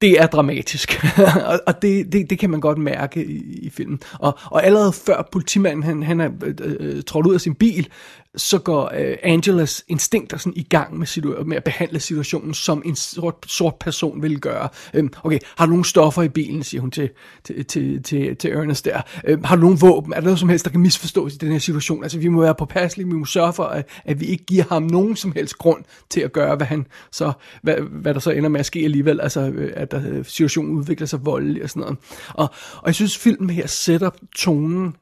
det 0.00 0.20
er 0.20 0.26
dramatisk, 0.26 1.04
og, 1.50 1.60
og 1.66 1.82
det, 1.82 2.12
det, 2.12 2.30
det 2.30 2.38
kan 2.38 2.50
man 2.50 2.60
godt 2.60 2.78
mærke 2.78 3.24
i, 3.24 3.58
i 3.58 3.70
filmen. 3.70 4.00
Og, 4.18 4.38
og 4.50 4.64
allerede 4.64 4.92
før 4.92 5.28
politimanden 5.32 5.82
han, 5.82 6.02
han 6.02 6.20
er 6.20 6.30
øh, 6.42 6.76
øh, 6.80 7.02
trådt 7.02 7.26
ud 7.26 7.34
af 7.34 7.40
sin 7.40 7.54
bil, 7.54 7.88
så 8.36 8.58
går 8.58 8.92
øh, 8.98 9.16
Angelas 9.22 9.84
instinkter 9.88 10.36
sådan 10.36 10.52
i 10.56 10.62
gang 10.62 10.98
med, 10.98 11.06
situ- 11.06 11.44
med 11.44 11.56
at 11.56 11.64
behandle 11.64 12.00
situationen, 12.00 12.54
som 12.54 12.82
en 12.84 12.96
sort, 12.96 13.34
sort 13.46 13.74
person 13.74 14.22
ville 14.22 14.38
gøre. 14.38 14.68
Øhm, 14.94 15.10
okay, 15.22 15.38
har 15.58 15.66
du 15.66 15.70
nogle 15.70 15.84
stoffer 15.84 16.22
i 16.22 16.28
bilen, 16.28 16.62
siger 16.62 16.80
hun 16.80 16.90
til, 16.90 17.10
til, 17.44 17.64
til, 17.64 18.02
til, 18.02 18.36
til 18.36 18.52
Ernest 18.52 18.84
der. 18.84 19.00
Øhm, 19.24 19.44
har 19.44 19.56
du 19.56 19.62
nogle 19.62 19.78
våben? 19.80 20.12
Er 20.12 20.16
der 20.16 20.24
noget 20.24 20.38
som 20.38 20.48
helst, 20.48 20.64
der 20.64 20.70
kan 20.70 20.80
misforstås 20.80 21.34
i 21.34 21.36
den 21.36 21.52
her 21.52 21.58
situation? 21.58 22.02
Altså, 22.02 22.18
vi 22.18 22.28
må 22.28 22.40
være 22.40 22.54
påpasselige, 22.54 23.06
vi 23.06 23.14
må 23.14 23.24
sørge 23.24 23.52
for, 23.52 23.64
at, 23.64 23.88
at 24.04 24.20
vi 24.20 24.26
ikke 24.26 24.44
giver 24.44 24.64
ham 24.68 24.82
nogen 24.82 25.16
som 25.16 25.32
helst 25.32 25.58
grund 25.58 25.84
til 26.10 26.20
at 26.20 26.32
gøre, 26.32 26.56
hvad 26.56 26.66
han 26.66 26.86
så, 27.12 27.32
hvad, 27.62 27.74
hvad 27.74 28.14
der 28.14 28.20
så 28.20 28.30
ender 28.30 28.48
med 28.48 28.60
at 28.60 28.66
ske 28.66 28.80
alligevel, 28.80 29.20
altså 29.20 29.40
øh, 29.40 29.72
at 29.76 29.90
der, 29.90 30.22
situationen 30.22 30.74
udvikler 30.74 31.06
sig 31.06 31.26
voldelig 31.26 31.62
og 31.62 31.70
sådan 31.70 31.80
noget. 31.80 31.98
Og, 32.28 32.50
og 32.76 32.86
jeg 32.86 32.94
synes, 32.94 33.18
filmen 33.18 33.50
her 33.50 33.66
sætter 33.66 34.10
tonen 34.36 34.96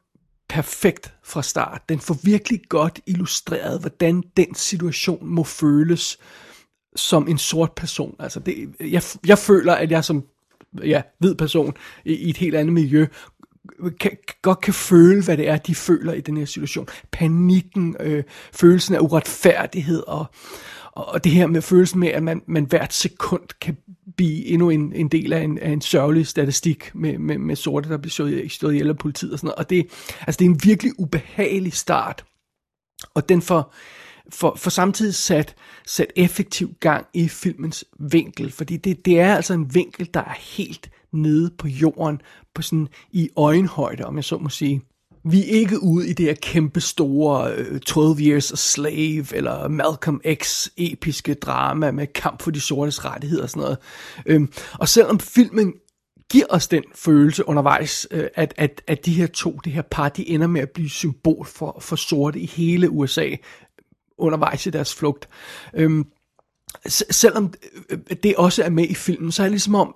perfekt 0.52 1.14
fra 1.24 1.42
start. 1.42 1.88
Den 1.88 2.00
får 2.00 2.16
virkelig 2.22 2.60
godt 2.68 3.00
illustreret, 3.06 3.80
hvordan 3.80 4.22
den 4.36 4.54
situation 4.54 5.26
må 5.26 5.44
føles 5.44 6.18
som 6.96 7.28
en 7.28 7.38
sort 7.38 7.72
person. 7.72 8.16
Altså 8.18 8.40
det, 8.40 8.74
jeg, 8.80 9.02
jeg 9.26 9.38
føler, 9.38 9.74
at 9.74 9.90
jeg 9.90 10.04
som 10.04 10.24
ja, 10.84 11.02
hvid 11.18 11.34
person 11.34 11.74
i, 12.04 12.14
i 12.14 12.30
et 12.30 12.36
helt 12.36 12.54
andet 12.54 12.72
miljø 12.72 13.06
kan, 14.00 14.10
godt 14.42 14.60
kan 14.60 14.74
føle, 14.74 15.24
hvad 15.24 15.36
det 15.36 15.48
er, 15.48 15.56
de 15.56 15.74
føler 15.74 16.12
i 16.12 16.20
den 16.20 16.36
her 16.36 16.44
situation. 16.44 16.88
Panikken, 17.12 17.96
øh, 18.00 18.24
følelsen 18.52 18.94
af 18.94 19.00
uretfærdighed 19.00 20.02
og, 20.06 20.26
og 20.92 21.24
det 21.24 21.32
her 21.32 21.46
med 21.46 21.62
følelsen 21.62 22.00
med, 22.00 22.08
at 22.08 22.22
man, 22.22 22.42
man 22.46 22.64
hvert 22.64 22.92
sekund 22.92 23.42
kan 23.60 23.76
blive 24.16 24.46
endnu 24.46 24.70
en, 24.70 24.92
en 24.92 25.08
del 25.08 25.32
af 25.32 25.42
en, 25.42 25.58
af 25.58 25.70
en 25.70 25.80
sørgelig 25.80 26.26
statistik 26.26 26.90
med, 26.94 27.18
med, 27.18 27.38
med 27.38 27.56
sorte, 27.56 27.88
der 27.88 27.96
bliver 27.96 28.10
slået, 28.10 28.52
slået 28.52 28.72
ihjel 28.72 28.88
af 28.88 28.98
politiet 28.98 29.32
og 29.32 29.38
sådan 29.38 29.46
noget. 29.46 29.58
Og 29.58 29.70
det, 29.70 29.86
altså 30.20 30.38
det 30.38 30.44
er 30.44 30.50
en 30.50 30.60
virkelig 30.64 31.00
ubehagelig 31.00 31.72
start. 31.72 32.24
Og 33.14 33.28
den 33.28 33.42
får, 33.42 33.74
for, 34.30 34.54
for 34.56 34.70
samtidig 34.70 35.14
sat, 35.14 35.54
sat 35.86 36.12
effektiv 36.16 36.74
gang 36.80 37.06
i 37.14 37.28
filmens 37.28 37.84
vinkel, 37.98 38.52
fordi 38.52 38.76
det, 38.76 39.04
det 39.04 39.20
er 39.20 39.34
altså 39.34 39.54
en 39.54 39.74
vinkel, 39.74 40.08
der 40.14 40.20
er 40.20 40.34
helt 40.56 40.90
nede 41.12 41.50
på 41.58 41.68
jorden, 41.68 42.20
på 42.54 42.62
sådan 42.62 42.88
i 43.12 43.28
øjenhøjde, 43.36 44.04
om 44.04 44.16
jeg 44.16 44.24
så 44.24 44.38
må 44.38 44.48
sige. 44.48 44.82
Vi 45.24 45.40
er 45.40 45.58
ikke 45.58 45.82
ude 45.82 46.08
i 46.08 46.12
det 46.12 46.26
her 46.26 46.34
kæmpe 46.42 46.80
store 46.80 47.54
øh, 47.54 47.80
12 47.80 48.20
Years 48.20 48.52
a 48.52 48.56
Slave, 48.56 49.36
eller 49.36 49.68
Malcolm 49.68 50.20
X 50.34 50.68
episke 50.76 51.34
drama 51.34 51.90
med 51.90 52.06
kamp 52.06 52.42
for 52.42 52.50
de 52.50 52.60
sortes 52.60 53.04
rettigheder 53.04 53.42
og 53.42 53.50
sådan 53.50 53.60
noget. 53.60 53.78
Øhm, 54.26 54.52
og 54.72 54.88
selvom 54.88 55.20
filmen 55.20 55.72
giver 56.30 56.46
os 56.50 56.68
den 56.68 56.82
følelse 56.94 57.48
undervejs, 57.48 58.06
øh, 58.10 58.26
at, 58.34 58.54
at, 58.56 58.82
at 58.86 59.06
de 59.06 59.12
her 59.12 59.26
to, 59.26 59.58
det 59.64 59.72
her 59.72 59.82
par, 59.90 60.08
de 60.08 60.28
ender 60.28 60.46
med 60.46 60.60
at 60.60 60.70
blive 60.70 60.90
symbol 60.90 61.46
for, 61.46 61.78
for 61.80 61.96
sorte 61.96 62.40
i 62.40 62.46
hele 62.46 62.90
USA 62.90 63.28
undervejs 64.18 64.66
i 64.66 64.70
deres 64.70 64.94
flugt. 64.94 65.28
Øhm, 65.74 66.04
selvom 66.86 67.52
øh, 67.90 67.98
det 68.22 68.36
også 68.36 68.62
er 68.62 68.70
med 68.70 68.88
i 68.88 68.94
filmen, 68.94 69.32
så 69.32 69.42
er 69.42 69.44
det 69.44 69.52
ligesom 69.52 69.74
om 69.74 69.94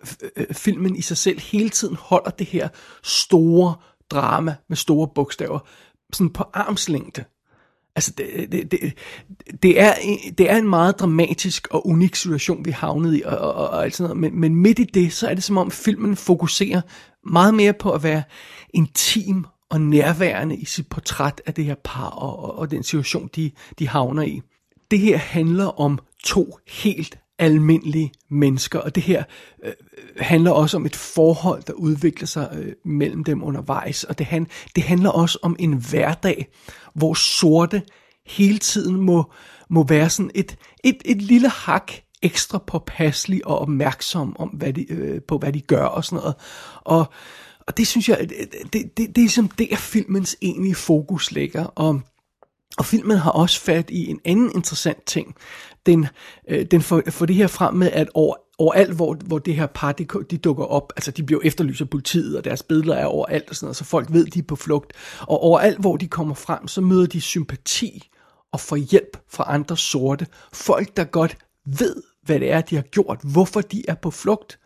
filmen 0.52 0.96
i 0.96 1.02
sig 1.02 1.16
selv 1.16 1.40
hele 1.40 1.68
tiden 1.68 1.96
holder 2.00 2.30
det 2.30 2.46
her 2.46 2.68
store 3.02 3.74
drama 4.10 4.54
med 4.68 4.76
store 4.76 5.08
bogstaver 5.14 5.58
sådan 6.12 6.30
på 6.30 6.44
armslængde. 6.52 7.24
Altså, 7.96 8.12
det, 8.18 8.52
det, 8.52 8.70
det, 8.70 8.94
det, 9.62 9.80
er, 9.80 9.94
det 10.38 10.50
er 10.50 10.56
en 10.56 10.68
meget 10.68 10.98
dramatisk 11.00 11.68
og 11.70 11.86
unik 11.86 12.14
situation, 12.14 12.64
vi 12.64 12.70
havnet 12.70 13.16
i, 13.16 13.22
og, 13.24 13.38
og, 13.38 13.54
og 13.54 13.84
alt 13.84 13.96
sådan 13.96 14.16
noget. 14.16 14.32
Men, 14.32 14.40
men 14.40 14.56
midt 14.56 14.78
i 14.78 14.84
det, 14.84 15.12
så 15.12 15.28
er 15.28 15.34
det 15.34 15.44
som 15.44 15.58
om 15.58 15.70
filmen 15.70 16.16
fokuserer 16.16 16.80
meget 17.30 17.54
mere 17.54 17.72
på 17.72 17.90
at 17.90 18.02
være 18.02 18.22
intim 18.74 19.46
og 19.70 19.80
nærværende 19.80 20.56
i 20.56 20.64
sit 20.64 20.88
portræt 20.88 21.42
af 21.46 21.54
det 21.54 21.64
her 21.64 21.74
par 21.84 22.08
og, 22.08 22.44
og, 22.44 22.58
og 22.58 22.70
den 22.70 22.82
situation, 22.82 23.30
de, 23.36 23.50
de 23.78 23.88
havner 23.88 24.22
i. 24.22 24.40
Det 24.90 24.98
her 24.98 25.16
handler 25.16 25.80
om 25.80 25.98
to 26.24 26.58
helt 26.68 27.18
almindelige 27.38 28.12
mennesker, 28.30 28.78
og 28.78 28.94
det 28.94 29.02
her 29.02 29.24
øh, 29.64 29.72
handler 30.16 30.50
også 30.50 30.76
om 30.76 30.86
et 30.86 30.96
forhold, 30.96 31.62
der 31.62 31.72
udvikler 31.72 32.26
sig 32.26 32.48
øh, 32.54 32.72
mellem 32.84 33.24
dem 33.24 33.42
undervejs, 33.42 34.04
og 34.04 34.18
det, 34.18 34.26
han, 34.26 34.46
det 34.76 34.84
handler 34.84 35.10
også 35.10 35.38
om 35.42 35.56
en 35.58 35.72
hverdag, 35.72 36.48
hvor 36.94 37.14
sorte 37.14 37.82
hele 38.26 38.58
tiden 38.58 39.00
må, 39.00 39.32
må 39.70 39.84
være 39.84 40.10
sådan 40.10 40.30
et, 40.34 40.56
et, 40.84 41.02
et 41.04 41.22
lille 41.22 41.48
hak 41.48 41.92
ekstra 42.22 42.58
påpasselig 42.58 43.46
og 43.46 43.58
opmærksom 43.58 44.36
om, 44.38 44.48
hvad 44.48 44.72
de, 44.72 44.92
øh, 44.92 45.20
på, 45.28 45.38
hvad 45.38 45.52
de 45.52 45.60
gør 45.60 45.84
og 45.84 46.04
sådan 46.04 46.16
noget. 46.16 46.34
Og, 46.84 47.06
og 47.66 47.76
det 47.76 47.86
synes 47.86 48.08
jeg, 48.08 48.18
det, 48.18 48.52
det, 48.72 48.72
det, 48.72 48.96
det 48.96 49.08
er 49.08 49.12
ligesom 49.22 49.48
der 49.48 49.76
filmens 49.76 50.36
egentlige 50.42 50.74
fokus 50.74 51.30
ligger, 51.30 51.64
og 51.64 52.00
og 52.78 52.84
filmen 52.84 53.18
har 53.18 53.30
også 53.30 53.60
fat 53.60 53.90
i 53.90 54.06
en 54.06 54.20
anden 54.24 54.52
interessant 54.54 55.04
ting. 55.06 55.34
Den, 55.86 56.06
øh, 56.48 56.66
den 56.70 56.82
får, 56.82 57.02
får 57.10 57.26
det 57.26 57.36
her 57.36 57.46
frem 57.46 57.74
med, 57.74 57.90
at 57.92 58.08
over, 58.14 58.34
overalt, 58.58 58.94
hvor, 58.94 59.16
hvor 59.26 59.38
det 59.38 59.54
her 59.54 59.66
par, 59.66 59.92
de, 59.92 60.06
de 60.30 60.38
dukker 60.38 60.64
op, 60.64 60.92
altså 60.96 61.10
de 61.10 61.22
bliver 61.22 61.40
efterlyst 61.44 61.80
af 61.80 61.90
politiet, 61.90 62.36
og 62.36 62.44
deres 62.44 62.62
billeder 62.62 62.94
er 62.94 63.06
overalt, 63.06 63.50
og 63.50 63.56
sådan 63.56 63.66
noget, 63.66 63.76
så 63.76 63.84
folk 63.84 64.12
ved, 64.12 64.26
de 64.26 64.38
er 64.38 64.42
på 64.42 64.56
flugt. 64.56 64.92
Og 65.20 65.42
overalt, 65.42 65.78
hvor 65.78 65.96
de 65.96 66.08
kommer 66.08 66.34
frem, 66.34 66.68
så 66.68 66.80
møder 66.80 67.06
de 67.06 67.20
sympati 67.20 68.08
og 68.52 68.60
får 68.60 68.76
hjælp 68.76 69.18
fra 69.28 69.44
andre 69.48 69.76
sorte. 69.76 70.26
Folk, 70.52 70.96
der 70.96 71.04
godt 71.04 71.36
ved, 71.66 72.02
hvad 72.22 72.40
det 72.40 72.52
er, 72.52 72.60
de 72.60 72.74
har 72.74 72.82
gjort, 72.82 73.18
hvorfor 73.32 73.60
de 73.60 73.82
er 73.88 73.94
på 73.94 74.10
flugt. 74.10 74.58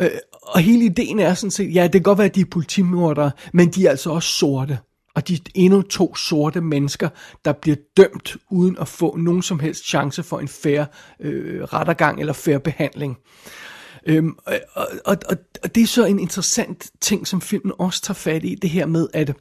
Øh, 0.00 0.10
og 0.42 0.60
hele 0.60 0.84
ideen 0.84 1.18
er 1.18 1.34
sådan 1.34 1.50
set, 1.50 1.74
ja, 1.74 1.82
det 1.82 1.92
kan 1.92 2.02
godt 2.02 2.18
være, 2.18 2.26
at 2.26 2.34
de 2.34 2.40
er 2.40 2.50
politimordere, 2.50 3.30
men 3.52 3.68
de 3.68 3.86
er 3.86 3.90
altså 3.90 4.10
også 4.10 4.28
sorte 4.28 4.78
og 5.14 5.28
de 5.28 5.38
endnu 5.54 5.82
to 5.82 6.16
sorte 6.16 6.60
mennesker, 6.60 7.08
der 7.44 7.52
bliver 7.52 7.76
dømt 7.96 8.36
uden 8.50 8.76
at 8.80 8.88
få 8.88 9.16
nogen 9.16 9.42
som 9.42 9.58
helst 9.58 9.84
chance 9.88 10.22
for 10.22 10.38
en 10.38 10.48
fair 10.48 10.84
øh, 11.20 11.62
rettergang 11.62 12.20
eller 12.20 12.32
fair 12.32 12.58
behandling. 12.58 13.18
Øhm, 14.06 14.36
og, 14.46 14.60
og, 15.04 15.16
og, 15.28 15.36
og 15.62 15.74
det 15.74 15.82
er 15.82 15.86
så 15.86 16.04
en 16.04 16.18
interessant 16.18 16.90
ting, 17.00 17.26
som 17.26 17.40
filmen 17.40 17.72
også 17.78 18.02
tager 18.02 18.14
fat 18.14 18.44
i, 18.44 18.54
det 18.54 18.70
her 18.70 18.86
med, 18.86 19.08
at 19.12 19.36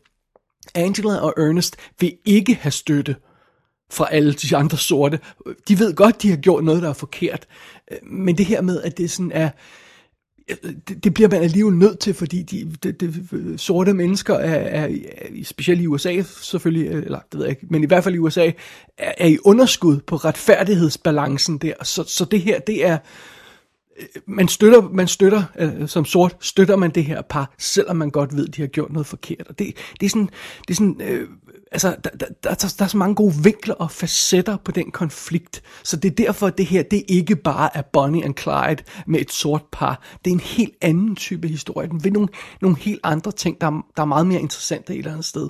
Angela 0.76 1.18
og 1.18 1.34
Ernest 1.38 1.76
vil 2.00 2.18
ikke 2.26 2.56
have 2.56 2.72
støtte 2.72 3.16
fra 3.92 4.08
alle 4.12 4.34
de 4.34 4.58
andre 4.58 4.78
sorte. 4.78 5.20
De 5.68 5.80
ved 5.80 5.96
godt, 5.96 6.22
de 6.22 6.30
har 6.30 6.38
gjort 6.38 6.64
noget, 6.64 6.82
der 6.82 6.90
er 6.90 6.94
forkert, 6.94 7.48
øh, 7.92 7.98
men 8.04 8.38
det 8.38 8.46
her 8.46 8.62
med, 8.62 8.82
at 8.82 8.98
det 8.98 9.12
sådan 9.12 9.32
er 9.32 9.50
det, 10.88 11.04
det 11.04 11.14
bliver 11.14 11.30
man 11.30 11.42
alligevel 11.42 11.76
nødt 11.76 12.00
til, 12.00 12.14
fordi 12.14 12.42
de, 12.42 12.72
de, 12.84 12.92
de 12.92 13.58
sorte 13.58 13.94
mennesker 13.94 14.34
er, 14.34 14.86
er, 14.86 14.96
specielt 15.44 15.82
i 15.82 15.88
USA 15.88 16.22
selvfølgelig, 16.22 16.88
øh, 16.88 17.04
eller 17.04 17.20
det 17.32 17.40
ved 17.40 17.46
jeg 17.46 17.50
ikke, 17.50 17.68
men 17.70 17.84
i 17.84 17.88
hvert 17.88 18.04
fald 18.04 18.16
i 18.16 18.18
USA, 18.18 18.52
er, 18.98 19.12
er 19.18 19.28
i 19.28 19.38
underskud 19.46 20.00
på 20.00 20.16
retfærdighedsbalancen 20.16 21.58
der. 21.58 21.74
Så, 21.84 22.04
så 22.04 22.26
det 22.26 22.42
her, 22.42 22.60
det 22.60 22.86
er, 22.86 22.98
øh, 24.00 24.06
man 24.26 24.48
støtter, 24.48 24.82
man 24.82 25.08
støtter 25.08 25.44
øh, 25.60 25.88
som 25.88 26.06
sort, 26.06 26.36
støtter 26.40 26.76
man 26.76 26.92
det 26.92 27.06
her 27.06 27.22
par, 27.22 27.54
selvom 27.58 27.96
man 27.96 28.12
godt 28.12 28.36
ved, 28.36 28.48
de 28.48 28.62
har 28.62 28.68
gjort 28.68 28.92
noget 28.92 29.08
forkert. 29.08 29.48
Og 29.48 29.60
det, 29.60 29.76
det 30.00 30.06
er 30.06 30.10
sådan, 30.10 30.30
det 30.68 30.74
er 30.74 30.76
sådan 30.76 31.02
øh, 31.02 31.28
altså, 31.72 31.96
der, 32.04 32.10
der, 32.10 32.26
der, 32.44 32.74
der 32.78 32.84
er 32.84 32.88
så 32.88 32.98
mange 32.98 33.16
gode 33.16 33.34
vinkler 33.44 33.76
og 33.76 33.92
facetter 33.92 34.58
på 34.58 34.72
den 34.72 34.92
konflikt. 34.92 35.62
Så 35.84 35.98
det 35.98 36.12
er 36.12 36.16
derfor, 36.16 36.48
at 36.48 36.58
det 36.58 36.66
her, 36.66 36.84
det 36.84 37.04
ikke 37.08 37.36
bare 37.36 37.78
er 37.78 37.82
Bonnie 37.82 38.26
and 38.26 38.36
Clyde 38.38 38.84
med 39.08 39.20
et 39.20 39.32
sort 39.32 39.64
par. 39.72 40.04
Det 40.26 40.32
er 40.32 40.36
en 40.36 40.40
helt 40.40 40.76
anden 40.82 41.16
type 41.16 41.48
historie. 41.48 41.90
Den 41.90 42.04
vil 42.04 42.14
nogle, 42.14 42.30
nogle 42.62 42.78
helt 42.78 43.00
andre 43.04 43.32
ting, 43.32 43.62
der, 43.62 43.68
der 43.96 44.02
er 44.02 44.06
meget 44.06 44.28
mere 44.28 44.42
interessante 44.42 44.94
et 44.94 44.98
eller 44.98 45.12
andet 45.12 45.26
sted. 45.26 45.50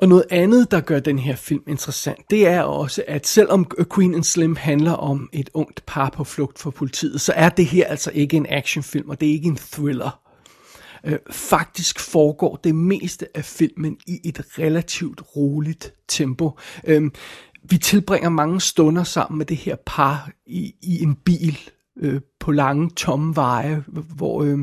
Og 0.00 0.08
noget 0.08 0.24
andet, 0.30 0.70
der 0.70 0.80
gør 0.80 1.00
den 1.00 1.18
her 1.18 1.36
film 1.36 1.62
interessant, 1.66 2.30
det 2.30 2.46
er 2.46 2.62
også, 2.62 3.04
at 3.08 3.26
selvom 3.26 3.70
Queen 3.94 4.14
and 4.14 4.24
Slim 4.24 4.56
handler 4.56 4.92
om 4.92 5.28
et 5.32 5.50
ungt 5.54 5.86
par 5.86 6.10
på 6.10 6.24
flugt 6.24 6.58
for 6.58 6.70
politiet, 6.70 7.20
så 7.20 7.32
er 7.36 7.48
det 7.48 7.66
her 7.66 7.86
altså 7.86 8.10
ikke 8.14 8.36
en 8.36 8.46
actionfilm, 8.48 9.08
og 9.08 9.20
det 9.20 9.28
er 9.28 9.32
ikke 9.32 9.48
en 9.48 9.56
thriller. 9.56 10.29
Øh, 11.04 11.18
faktisk 11.30 12.00
foregår 12.00 12.60
det 12.64 12.74
meste 12.74 13.36
af 13.36 13.44
filmen 13.44 13.96
i 14.06 14.20
et 14.24 14.58
relativt 14.58 15.22
roligt 15.36 15.94
tempo. 16.08 16.58
Øh, 16.84 17.10
vi 17.62 17.78
tilbringer 17.78 18.28
mange 18.28 18.60
stunder 18.60 19.04
sammen 19.04 19.38
med 19.38 19.46
det 19.46 19.56
her 19.56 19.76
par 19.86 20.30
i, 20.46 20.74
i 20.82 21.02
en 21.02 21.14
bil 21.14 21.58
øh, 22.00 22.20
på 22.40 22.52
lange, 22.52 22.90
tomme 22.90 23.36
veje, 23.36 23.84
hvor, 23.88 24.42
øh, 24.42 24.58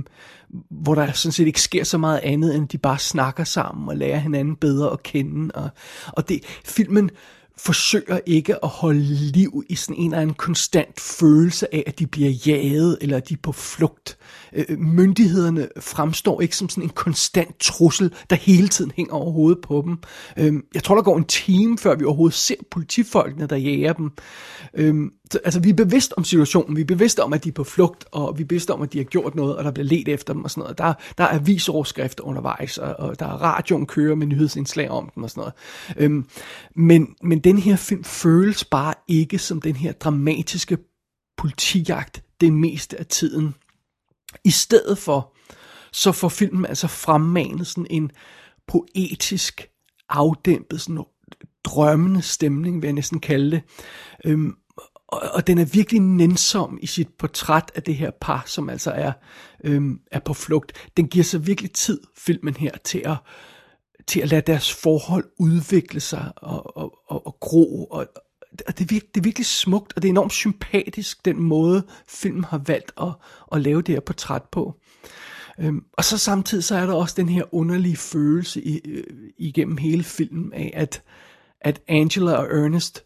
hvor 0.69 0.95
der 0.95 1.11
sådan 1.11 1.31
set 1.31 1.47
ikke 1.47 1.61
sker 1.61 1.83
så 1.83 1.97
meget 1.97 2.19
andet, 2.23 2.55
end 2.55 2.67
de 2.67 2.77
bare 2.77 2.99
snakker 2.99 3.43
sammen 3.43 3.89
og 3.89 3.97
lærer 3.97 4.17
hinanden 4.17 4.55
bedre 4.55 4.91
at 4.91 5.03
kende. 5.03 5.51
Og, 5.55 5.69
og 6.07 6.29
det, 6.29 6.41
filmen 6.65 7.09
forsøger 7.57 8.19
ikke 8.25 8.63
at 8.63 8.69
holde 8.69 9.01
liv 9.03 9.63
i 9.69 9.75
sådan 9.75 9.95
en 9.95 10.11
eller 10.11 10.21
anden 10.21 10.35
konstant 10.35 10.99
følelse 10.99 11.75
af, 11.75 11.83
at 11.87 11.99
de 11.99 12.07
bliver 12.07 12.29
jaget, 12.29 12.97
eller 13.01 13.17
at 13.17 13.29
de 13.29 13.33
er 13.33 13.37
på 13.43 13.51
flugt. 13.51 14.17
Øh, 14.53 14.65
øh, 14.69 14.79
myndighederne 14.79 15.67
fremstår 15.79 16.41
ikke 16.41 16.55
som 16.55 16.69
sådan 16.69 16.83
en 16.83 16.89
konstant 16.89 17.59
trussel, 17.59 18.13
der 18.29 18.35
hele 18.35 18.67
tiden 18.67 18.91
hænger 18.95 19.13
over 19.13 19.31
hovedet 19.31 19.61
på 19.61 19.83
dem. 19.85 19.97
Øh, 20.37 20.53
jeg 20.73 20.83
tror, 20.83 20.95
der 20.95 21.01
går 21.01 21.17
en 21.17 21.25
time, 21.25 21.77
før 21.77 21.95
vi 21.95 22.05
overhovedet 22.05 22.35
ser 22.35 22.55
politifolkene, 22.71 23.47
der 23.47 23.55
jager 23.55 23.93
dem. 23.93 24.11
Øh, 24.73 24.95
så, 25.31 25.39
altså, 25.45 25.59
vi 25.59 25.69
er 25.69 25.73
bevidst 25.73 26.13
om 26.17 26.23
situationen, 26.23 26.75
vi 26.75 26.81
er 26.81 26.85
bevidste 26.85 27.23
om, 27.23 27.33
at 27.33 27.43
de 27.43 27.49
er 27.49 27.53
på 27.53 27.63
flugt, 27.63 28.05
og 28.11 28.37
vi 28.37 28.43
er 28.43 28.47
bevidste 28.47 28.71
om, 28.71 28.81
at 28.81 28.93
de 28.93 28.97
har 28.97 29.05
gjort 29.05 29.35
noget, 29.35 29.55
og 29.55 29.63
der 29.63 29.71
bliver 29.71 29.87
let 29.87 30.07
efter 30.07 30.33
dem 30.33 30.43
og 30.43 30.51
sådan 30.51 30.61
noget. 30.61 30.77
Der, 30.77 30.93
der 31.17 31.23
er 31.23 31.35
avisoverskrifter 31.35 32.23
undervejs, 32.23 32.77
og, 32.77 32.95
og 32.99 33.19
der 33.19 33.25
er 33.25 33.43
radioen 33.43 33.85
kører 33.85 34.15
med 34.15 34.27
nyhedsindslag 34.27 34.89
om 34.89 35.09
dem 35.15 35.23
og 35.23 35.29
sådan 35.29 35.41
noget. 35.41 35.53
Øhm, 35.97 36.25
men, 36.75 37.15
men 37.23 37.39
den 37.39 37.57
her 37.57 37.75
film 37.75 38.03
føles 38.03 38.65
bare 38.65 38.93
ikke 39.07 39.37
som 39.37 39.61
den 39.61 39.75
her 39.75 39.91
dramatiske 39.91 40.77
politijagt 41.37 42.23
det 42.41 42.53
meste 42.53 42.99
af 42.99 43.05
tiden. 43.05 43.53
I 44.43 44.51
stedet 44.51 44.97
for, 44.97 45.33
så 45.91 46.11
får 46.11 46.29
filmen 46.29 46.65
altså 46.65 46.87
fremmanet 46.87 47.67
sådan 47.67 47.87
en 47.89 48.11
poetisk, 48.67 49.67
afdæmpet, 50.09 50.81
sådan 50.81 51.03
drømmende 51.63 52.21
stemning, 52.21 52.81
vil 52.81 52.87
jeg 52.87 52.93
næsten 52.93 53.19
kalde 53.19 53.51
det. 53.51 53.61
Øhm, 54.25 54.53
og, 55.07 55.21
og 55.33 55.47
den 55.47 55.57
er 55.57 55.65
virkelig 55.65 56.01
nænsom 56.01 56.77
i 56.81 56.85
sit 56.87 57.07
portræt 57.19 57.71
af 57.75 57.83
det 57.83 57.95
her 57.95 58.11
par, 58.21 58.43
som 58.45 58.69
altså 58.69 58.91
er, 58.91 59.11
øhm, 59.63 59.99
er 60.11 60.19
på 60.19 60.33
flugt. 60.33 60.89
Den 60.97 61.07
giver 61.07 61.23
sig 61.23 61.47
virkelig 61.47 61.71
tid, 61.71 62.01
filmen 62.17 62.53
her, 62.53 62.71
til 62.83 63.01
at, 63.05 63.17
til 64.07 64.19
at 64.19 64.29
lade 64.29 64.41
deres 64.41 64.73
forhold 64.73 65.25
udvikle 65.39 65.99
sig 65.99 66.31
og, 66.35 66.77
og, 66.77 66.97
og, 67.07 67.27
og 67.27 67.37
gro. 67.39 67.85
Og, 67.85 68.07
og 68.67 68.77
det, 68.77 68.83
er 68.83 68.87
virkelig, 68.87 69.15
det 69.15 69.21
er 69.21 69.23
virkelig 69.23 69.45
smukt, 69.45 69.93
og 69.95 70.01
det 70.01 70.07
er 70.07 70.11
enormt 70.11 70.33
sympatisk, 70.33 71.25
den 71.25 71.41
måde 71.41 71.83
filmen 72.07 72.43
har 72.43 72.61
valgt 72.67 72.91
at, 73.01 73.09
at 73.51 73.61
lave 73.61 73.81
det 73.81 73.95
her 73.95 73.99
portræt 73.99 74.43
på. 74.51 74.79
Øhm, 75.59 75.83
og 75.93 76.03
så 76.03 76.17
samtidig 76.17 76.63
så 76.63 76.75
er 76.75 76.85
der 76.85 76.93
også 76.93 77.15
den 77.17 77.29
her 77.29 77.43
underlige 77.53 77.97
følelse 77.97 78.61
i, 78.61 78.81
øh, 78.85 79.03
igennem 79.37 79.77
hele 79.77 80.03
filmen 80.03 80.53
af, 80.53 80.71
at, 80.73 81.03
at 81.61 81.81
Angela 81.87 82.31
og 82.31 82.45
Ernest 82.45 83.03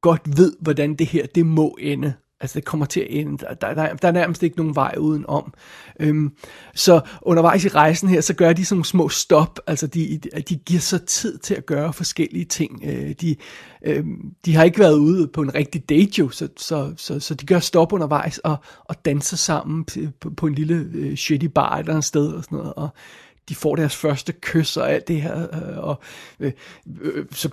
godt 0.00 0.22
ved, 0.36 0.56
hvordan 0.60 0.94
det 0.94 1.06
her, 1.06 1.26
det 1.26 1.46
må 1.46 1.76
ende. 1.80 2.14
Altså 2.44 2.58
det 2.58 2.64
kommer 2.64 2.86
til 2.86 3.00
at 3.00 3.06
ende. 3.10 3.38
Der, 3.38 3.74
der, 3.74 3.94
der 3.94 4.08
er 4.08 4.12
nærmest 4.12 4.42
ikke 4.42 4.56
nogen 4.56 4.74
vej 4.74 4.94
udenom. 4.98 5.54
Øhm, 6.00 6.32
så 6.74 7.00
undervejs 7.22 7.64
i 7.64 7.68
rejsen 7.68 8.08
her, 8.08 8.20
så 8.20 8.34
gør 8.34 8.52
de 8.52 8.64
sådan 8.64 8.76
nogle 8.76 8.84
små 8.84 9.08
stop. 9.08 9.60
Altså 9.66 9.86
de, 9.86 10.20
de 10.48 10.56
giver 10.56 10.80
sig 10.80 11.02
tid 11.06 11.38
til 11.38 11.54
at 11.54 11.66
gøre 11.66 11.92
forskellige 11.92 12.44
ting. 12.44 12.82
Øh, 12.84 13.14
de, 13.20 13.36
øh, 13.86 14.04
de 14.44 14.54
har 14.54 14.64
ikke 14.64 14.78
været 14.78 14.98
ude 14.98 15.28
på 15.28 15.42
en 15.42 15.54
rigtig 15.54 15.88
date 15.88 16.12
jo, 16.18 16.30
så, 16.30 16.48
så, 16.56 16.94
så, 16.96 17.20
så 17.20 17.34
de 17.34 17.46
gør 17.46 17.58
stop 17.58 17.92
undervejs 17.92 18.38
og, 18.38 18.56
og 18.84 19.04
danser 19.04 19.36
sammen 19.36 19.84
på, 20.20 20.30
på 20.30 20.46
en 20.46 20.54
lille 20.54 20.88
øh, 20.94 21.16
shitty 21.16 21.46
bar 21.46 21.78
eller 21.78 21.96
et 21.96 22.04
sted 22.04 22.26
og 22.26 22.44
sådan 22.44 22.58
noget. 22.58 22.74
Og 22.74 22.88
de 23.48 23.54
får 23.54 23.76
deres 23.76 23.96
første 23.96 24.32
kys 24.32 24.76
og 24.76 24.92
alt 24.92 25.08
det 25.08 25.22
her, 25.22 25.42
øh, 25.42 25.78
og 25.78 26.00
øh, 26.40 26.52
øh, 27.00 27.24
så 27.32 27.50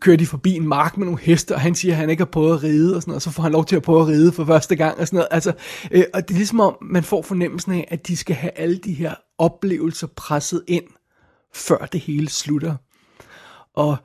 kører 0.00 0.16
de 0.16 0.26
forbi 0.26 0.52
en 0.52 0.68
mark 0.68 0.96
med 0.96 1.04
nogle 1.06 1.20
heste, 1.20 1.54
og 1.54 1.60
han 1.60 1.74
siger, 1.74 1.94
at 1.94 1.98
han 1.98 2.10
ikke 2.10 2.20
har 2.20 2.30
prøvet 2.30 2.56
at 2.56 2.62
ride, 2.62 2.96
og, 2.96 3.02
sådan 3.02 3.10
noget, 3.10 3.16
og 3.16 3.22
så 3.22 3.30
får 3.30 3.42
han 3.42 3.52
lov 3.52 3.64
til 3.64 3.76
at 3.76 3.82
prøve 3.82 4.00
at 4.00 4.08
ride 4.08 4.32
for 4.32 4.44
første 4.44 4.76
gang, 4.76 4.98
og 4.98 5.06
sådan 5.06 5.16
noget. 5.16 5.28
Altså, 5.30 5.52
øh, 5.90 6.04
og 6.14 6.28
det 6.28 6.34
er 6.34 6.38
ligesom 6.38 6.60
om, 6.60 6.76
man 6.82 7.04
får 7.04 7.22
fornemmelsen 7.22 7.72
af, 7.72 7.88
at 7.90 8.06
de 8.06 8.16
skal 8.16 8.36
have 8.36 8.58
alle 8.58 8.78
de 8.78 8.92
her 8.92 9.14
oplevelser 9.38 10.06
presset 10.16 10.64
ind, 10.68 10.84
før 11.54 11.78
det 11.78 12.00
hele 12.00 12.28
slutter. 12.28 12.76
Og 13.74 13.96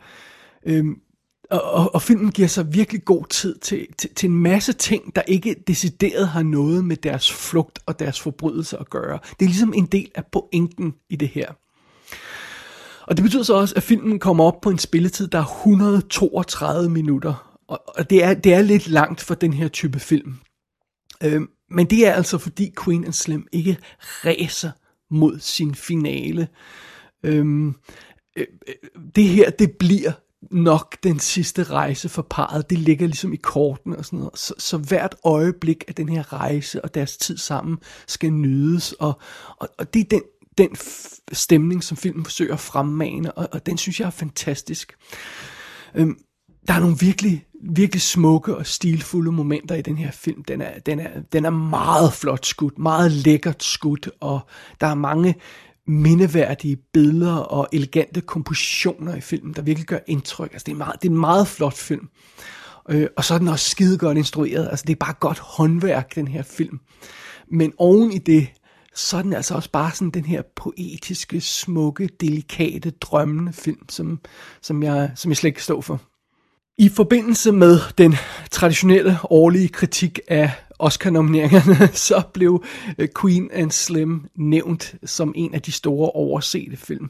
øh, 0.65 0.85
og, 1.49 1.61
og, 1.61 1.95
og 1.95 2.01
filmen 2.01 2.31
giver 2.31 2.47
sig 2.47 2.73
virkelig 2.73 3.05
god 3.05 3.25
tid 3.29 3.57
til, 3.57 3.87
til, 3.97 4.13
til 4.15 4.29
en 4.29 4.35
masse 4.35 4.73
ting, 4.73 5.15
der 5.15 5.21
ikke 5.21 5.55
decideret 5.67 6.27
har 6.27 6.43
noget 6.43 6.85
med 6.85 6.95
deres 6.95 7.33
flugt 7.33 7.79
og 7.85 7.99
deres 7.99 8.19
forbrydelse 8.19 8.77
at 8.77 8.89
gøre. 8.89 9.19
Det 9.39 9.45
er 9.45 9.49
ligesom 9.49 9.73
en 9.75 9.85
del 9.85 10.11
af 10.15 10.23
pointen 10.25 10.95
i 11.09 11.15
det 11.15 11.27
her. 11.27 11.51
Og 13.01 13.17
det 13.17 13.23
betyder 13.23 13.43
så 13.43 13.53
også, 13.53 13.75
at 13.75 13.83
filmen 13.83 14.19
kommer 14.19 14.43
op 14.43 14.61
på 14.61 14.69
en 14.69 14.79
spilletid, 14.79 15.27
der 15.27 15.39
er 15.39 15.61
132 15.61 16.89
minutter. 16.89 17.57
Og, 17.67 17.83
og 17.97 18.09
det, 18.09 18.23
er, 18.23 18.33
det 18.33 18.53
er 18.53 18.61
lidt 18.61 18.87
langt 18.87 19.21
for 19.21 19.35
den 19.35 19.53
her 19.53 19.67
type 19.67 19.99
film. 19.99 20.35
Øhm, 21.23 21.49
men 21.71 21.85
det 21.85 22.07
er 22.07 22.13
altså 22.13 22.37
fordi 22.37 22.73
Queen 22.83 23.05
and 23.05 23.13
Slim 23.13 23.47
ikke 23.51 23.77
ræser 24.01 24.71
mod 25.11 25.39
sin 25.39 25.75
finale. 25.75 26.47
Øhm, 27.23 27.75
øh, 28.37 28.45
øh 28.67 28.75
det 29.15 29.23
her, 29.23 29.49
det 29.49 29.71
bliver 29.79 30.11
nok 30.51 30.97
den 31.03 31.19
sidste 31.19 31.63
rejse 31.63 32.09
for 32.09 32.21
parret. 32.29 32.69
Det 32.69 32.77
ligger 32.77 33.07
ligesom 33.07 33.33
i 33.33 33.37
korten 33.37 33.95
og 33.95 34.05
sådan 34.05 34.19
noget. 34.19 34.39
Så, 34.39 34.53
så 34.57 34.77
hvert 34.77 35.15
øjeblik 35.23 35.83
af 35.87 35.95
den 35.95 36.09
her 36.09 36.33
rejse 36.33 36.83
og 36.83 36.95
deres 36.95 37.17
tid 37.17 37.37
sammen 37.37 37.77
skal 38.07 38.33
nydes. 38.33 38.93
Og, 38.93 39.19
og, 39.57 39.69
og 39.77 39.93
det 39.93 39.99
er 39.99 40.07
den, 40.09 40.21
den 40.57 40.69
stemning, 41.31 41.83
som 41.83 41.97
filmen 41.97 42.25
forsøger 42.25 42.53
at 42.53 42.59
fremmane, 42.59 43.31
og, 43.31 43.47
og 43.51 43.65
den 43.65 43.77
synes 43.77 43.99
jeg 43.99 44.05
er 44.05 44.09
fantastisk. 44.09 44.93
Øhm, 45.95 46.17
der 46.67 46.73
er 46.73 46.79
nogle 46.79 46.97
virkelig, 46.99 47.45
virkelig 47.61 48.01
smukke 48.01 48.57
og 48.57 48.65
stilfulde 48.65 49.31
momenter 49.31 49.75
i 49.75 49.81
den 49.81 49.97
her 49.97 50.11
film. 50.11 50.43
Den 50.43 50.61
er, 50.61 50.79
den 50.79 50.99
er, 50.99 51.09
den 51.33 51.45
er 51.45 51.49
meget 51.49 52.13
flot 52.13 52.45
skudt, 52.45 52.79
meget 52.79 53.11
lækkert 53.11 53.63
skudt, 53.63 54.09
og 54.19 54.39
der 54.81 54.87
er 54.87 54.95
mange 54.95 55.35
mindeværdige 55.89 56.77
billeder 56.93 57.35
og 57.35 57.67
elegante 57.73 58.21
kompositioner 58.21 59.15
i 59.15 59.21
filmen, 59.21 59.53
der 59.53 59.61
virkelig 59.61 59.87
gør 59.87 59.99
indtryk. 60.07 60.53
Altså, 60.53 60.65
det, 60.65 60.71
er 60.71 60.77
meget, 60.77 61.01
det 61.01 61.07
er 61.07 61.11
en 61.11 61.19
meget 61.19 61.47
flot 61.47 61.77
film. 61.77 62.09
Øh, 62.89 63.07
og 63.17 63.23
så 63.23 63.33
er 63.33 63.37
den 63.37 63.47
også 63.47 63.69
skide 63.69 63.97
godt 63.97 64.17
instrueret. 64.17 64.67
Altså, 64.69 64.85
det 64.87 64.93
er 64.93 65.05
bare 65.05 65.13
godt 65.19 65.39
håndværk, 65.39 66.15
den 66.15 66.27
her 66.27 66.43
film. 66.43 66.79
Men 67.51 67.73
oven 67.77 68.11
i 68.11 68.17
det, 68.17 68.47
så 68.95 69.17
er 69.17 69.21
den 69.21 69.33
altså 69.33 69.55
også 69.55 69.71
bare 69.71 69.91
sådan 69.91 70.09
den 70.09 70.25
her 70.25 70.41
poetiske, 70.55 71.41
smukke, 71.41 72.09
delikate, 72.19 72.89
drømmende 72.89 73.53
film, 73.53 73.89
som, 73.89 74.19
som, 74.61 74.83
jeg, 74.83 75.11
som 75.15 75.31
jeg 75.31 75.37
slet 75.37 75.47
ikke 75.47 75.57
kan 75.57 75.63
stå 75.63 75.81
for. 75.81 76.01
I 76.77 76.89
forbindelse 76.89 77.51
med 77.51 77.79
den 77.97 78.15
traditionelle 78.51 79.17
årlige 79.23 79.69
kritik 79.69 80.19
af 80.27 80.51
Oscar-nomineringerne, 80.79 81.87
så 82.09 82.21
blev 82.33 82.63
øh, 82.97 83.07
Queen 83.21 83.49
and 83.53 83.71
Slim 83.71 84.25
nævnt 84.35 84.95
som 85.05 85.33
en 85.35 85.53
af 85.53 85.61
de 85.61 85.71
store 85.71 86.09
oversete 86.09 86.77
film. 86.77 87.09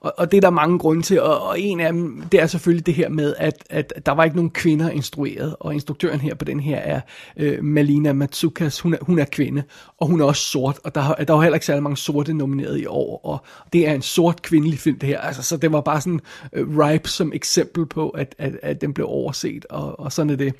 Og, 0.00 0.14
og 0.18 0.30
det 0.30 0.36
er 0.36 0.40
der 0.40 0.50
mange 0.50 0.78
grunde 0.78 1.02
til, 1.02 1.20
og, 1.22 1.42
og 1.42 1.60
en 1.60 1.80
af 1.80 1.92
dem, 1.92 2.22
det 2.32 2.40
er 2.40 2.46
selvfølgelig 2.46 2.86
det 2.86 2.94
her 2.94 3.08
med, 3.08 3.34
at, 3.38 3.64
at 3.70 3.92
der 4.06 4.12
var 4.12 4.24
ikke 4.24 4.36
nogen 4.36 4.50
kvinder 4.50 4.90
instrueret, 4.90 5.56
og 5.60 5.74
instruktøren 5.74 6.20
her 6.20 6.34
på 6.34 6.44
den 6.44 6.60
her 6.60 6.76
er 6.76 7.00
øh, 7.36 7.64
Malina 7.64 8.12
Matsukas, 8.12 8.80
hun 8.80 8.94
er, 8.94 8.98
hun 9.00 9.18
er 9.18 9.24
kvinde, 9.24 9.62
og 9.98 10.06
hun 10.06 10.20
er 10.20 10.24
også 10.24 10.42
sort, 10.42 10.78
og 10.84 10.94
der, 10.94 11.14
der 11.14 11.32
var 11.32 11.42
heller 11.42 11.56
ikke 11.56 11.66
særlig 11.66 11.82
mange 11.82 11.96
sorte 11.96 12.34
nomineret 12.34 12.80
i 12.80 12.86
år, 12.86 13.20
og 13.24 13.44
det 13.72 13.88
er 13.88 13.94
en 13.94 14.02
sort 14.02 14.42
kvindelig 14.42 14.78
film 14.78 14.98
det 14.98 15.08
her, 15.08 15.20
altså, 15.20 15.42
så 15.42 15.56
det 15.56 15.72
var 15.72 15.80
bare 15.80 16.00
sådan 16.00 16.20
øh, 16.52 16.78
ripe 16.78 17.08
som 17.08 17.32
eksempel 17.34 17.86
på, 17.86 18.08
at, 18.08 18.34
at, 18.38 18.52
at 18.62 18.80
den 18.80 18.94
blev 18.94 19.06
overset, 19.06 19.66
og, 19.70 20.00
og 20.00 20.12
sådan 20.12 20.30
er 20.30 20.36
det. 20.36 20.54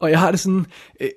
Og 0.00 0.10
jeg 0.10 0.20
har 0.20 0.30
det 0.30 0.40
sådan, 0.40 0.66
øh, 1.00 1.08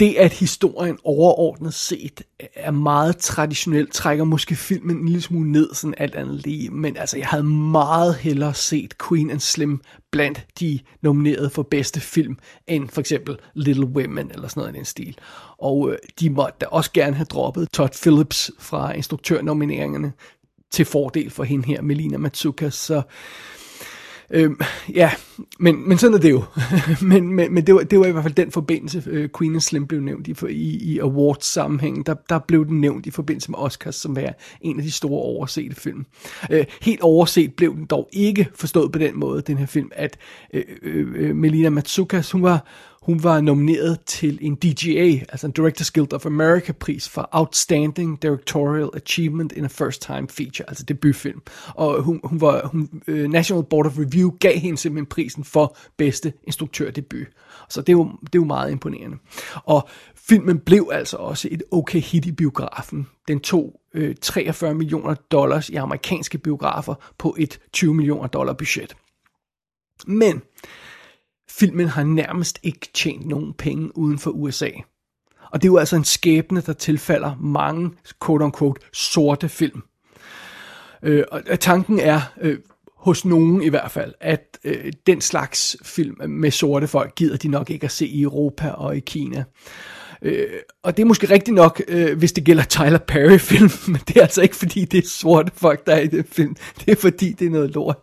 det, 0.00 0.14
at 0.14 0.32
historien 0.32 0.98
overordnet 1.04 1.74
set 1.74 2.22
er 2.54 2.70
meget 2.70 3.16
traditionel, 3.16 3.90
trækker 3.90 4.24
måske 4.24 4.56
filmen 4.56 4.96
en 4.96 5.06
lille 5.06 5.22
smule 5.22 5.52
ned, 5.52 5.74
sådan 5.74 5.94
alt 5.98 6.14
andet 6.14 6.42
lige. 6.44 6.70
Men 6.70 6.96
altså, 6.96 7.18
jeg 7.18 7.26
havde 7.26 7.44
meget 7.44 8.14
hellere 8.14 8.54
set 8.54 8.94
Queen 9.08 9.30
and 9.30 9.40
Slim 9.40 9.80
blandt 10.10 10.46
de 10.60 10.78
nominerede 11.02 11.50
for 11.50 11.62
bedste 11.62 12.00
film, 12.00 12.38
end 12.66 12.88
for 12.88 13.00
eksempel 13.00 13.36
Little 13.54 13.86
Women 13.86 14.30
eller 14.30 14.48
sådan 14.48 14.60
noget 14.60 14.74
i 14.74 14.76
den 14.76 14.84
stil. 14.84 15.18
Og 15.58 15.90
øh, 15.90 15.98
de 16.20 16.30
måtte 16.30 16.56
da 16.60 16.66
også 16.66 16.92
gerne 16.92 17.16
have 17.16 17.24
droppet 17.24 17.68
Todd 17.72 17.90
Phillips 18.02 18.50
fra 18.58 18.92
instruktørnomineringerne 18.92 20.12
til 20.70 20.84
fordel 20.84 21.30
for 21.30 21.44
hende 21.44 21.66
her, 21.66 21.82
Melina 21.82 22.18
Matsuka. 22.18 22.70
Så 22.70 23.02
Øh, 24.30 24.50
ja, 24.94 25.10
men, 25.58 25.88
men 25.88 25.98
sådan 25.98 26.14
er 26.14 26.18
det 26.18 26.30
jo. 26.30 26.44
men 27.10 27.32
men, 27.32 27.54
men 27.54 27.66
det, 27.66 27.74
var, 27.74 27.80
det 27.80 27.98
var 27.98 28.06
i 28.06 28.10
hvert 28.10 28.24
fald 28.24 28.34
den 28.34 28.50
forbindelse, 28.50 29.02
øh, 29.06 29.28
Queen 29.38 29.52
and 29.52 29.60
Slim 29.60 29.86
blev 29.86 30.00
nævnt 30.00 30.28
i, 30.28 30.34
i, 30.48 30.92
i 30.94 30.98
awards 30.98 31.46
sammenhæng. 31.46 32.06
Der, 32.06 32.14
der 32.28 32.38
blev 32.38 32.66
den 32.66 32.80
nævnt 32.80 33.06
i 33.06 33.10
forbindelse 33.10 33.50
med 33.50 33.58
Oscars, 33.58 33.94
som 33.94 34.16
var 34.16 34.34
en 34.60 34.76
af 34.76 34.82
de 34.82 34.90
store 34.90 35.22
oversete 35.22 35.76
film. 35.76 36.06
Øh, 36.50 36.64
helt 36.82 37.00
overset 37.00 37.54
blev 37.54 37.74
den 37.74 37.86
dog 37.86 38.08
ikke 38.12 38.48
forstået 38.54 38.92
på 38.92 38.98
den 38.98 39.18
måde, 39.18 39.42
den 39.42 39.58
her 39.58 39.66
film, 39.66 39.90
at 39.92 40.16
øh, 40.54 40.64
øh, 40.82 41.06
øh 41.14 41.36
Melina 41.36 41.70
Matsukas, 41.70 42.30
hun 42.30 42.42
var 42.42 42.66
hun 43.02 43.22
var 43.22 43.40
nomineret 43.40 44.00
til 44.06 44.38
en 44.40 44.54
DGA, 44.54 45.24
altså 45.28 45.46
en 45.46 45.52
Directors 45.52 45.90
Guild 45.90 46.12
of 46.12 46.26
America 46.26 46.72
pris 46.72 47.08
for 47.08 47.28
Outstanding 47.32 48.22
Directorial 48.22 48.88
Achievement 48.94 49.52
in 49.52 49.64
a 49.64 49.68
First 49.68 50.02
Time 50.02 50.28
Feature, 50.28 50.68
altså 50.68 50.84
debutfilm. 50.84 51.42
Og 51.74 52.02
hun, 52.02 52.20
hun 52.24 52.40
var, 52.40 52.66
hun, 52.66 53.02
øh, 53.06 53.30
National 53.30 53.64
Board 53.70 53.86
of 53.86 53.98
Review 53.98 54.30
gav 54.30 54.58
hende 54.58 54.78
simpelthen 54.78 55.06
prisen 55.06 55.44
for 55.44 55.76
bedste 55.96 56.32
instruktørdebut. 56.44 57.26
Så 57.68 57.80
det 57.80 57.88
er, 57.88 57.92
jo, 57.92 58.04
det 58.04 58.34
er 58.34 58.38
jo 58.38 58.44
meget 58.44 58.70
imponerende. 58.70 59.16
Og 59.54 59.88
filmen 60.16 60.58
blev 60.58 60.88
altså 60.92 61.16
også 61.16 61.48
et 61.50 61.62
okay 61.70 62.00
hit 62.00 62.26
i 62.26 62.32
biografen. 62.32 63.06
Den 63.28 63.40
tog 63.40 63.80
øh, 63.94 64.14
43 64.22 64.74
millioner 64.74 65.14
dollars 65.14 65.68
i 65.68 65.74
amerikanske 65.74 66.38
biografer 66.38 66.94
på 67.18 67.36
et 67.38 67.60
20 67.72 67.94
millioner 67.94 68.28
dollar 68.28 68.52
budget. 68.52 68.96
Men 70.06 70.42
filmen 71.50 71.88
har 71.88 72.02
nærmest 72.04 72.58
ikke 72.62 72.88
tjent 72.94 73.26
nogen 73.26 73.54
penge 73.54 73.98
uden 73.98 74.18
for 74.18 74.30
USA. 74.30 74.70
Og 75.52 75.62
det 75.62 75.68
er 75.68 75.72
jo 75.72 75.76
altså 75.76 75.96
en 75.96 76.04
skæbne, 76.04 76.60
der 76.60 76.72
tilfalder 76.72 77.36
mange 77.40 77.90
quote-unquote 78.24 78.90
sorte 78.92 79.48
film. 79.48 79.82
Øh, 81.02 81.24
og 81.30 81.60
tanken 81.60 81.98
er, 81.98 82.20
øh, 82.40 82.58
hos 82.96 83.24
nogen 83.24 83.62
i 83.62 83.68
hvert 83.68 83.90
fald, 83.90 84.14
at 84.20 84.58
øh, 84.64 84.92
den 85.06 85.20
slags 85.20 85.76
film 85.82 86.16
med 86.28 86.50
sorte 86.50 86.86
folk 86.86 87.14
gider 87.14 87.36
de 87.36 87.48
nok 87.48 87.70
ikke 87.70 87.84
at 87.84 87.90
se 87.90 88.06
i 88.06 88.22
Europa 88.22 88.70
og 88.70 88.96
i 88.96 89.00
Kina. 89.00 89.38
Øh, 89.38 89.44
Øh, 90.22 90.46
og 90.82 90.96
det 90.96 91.02
er 91.02 91.06
måske 91.06 91.30
rigtigt 91.30 91.54
nok, 91.54 91.82
øh, 91.88 92.18
hvis 92.18 92.32
det 92.32 92.44
gælder 92.44 92.64
Tyler 92.64 92.98
Perry-film, 92.98 93.70
men 93.92 94.00
det 94.08 94.16
er 94.16 94.22
altså 94.22 94.42
ikke 94.42 94.56
fordi, 94.56 94.84
det 94.84 95.04
er 95.04 95.08
sorte 95.08 95.52
folk, 95.54 95.86
der 95.86 95.94
er 95.94 96.00
i 96.00 96.06
den 96.06 96.24
film. 96.24 96.56
Det 96.80 96.92
er 96.92 96.96
fordi, 96.96 97.32
det 97.32 97.46
er 97.46 97.50
noget 97.50 97.70
lort. 97.70 97.96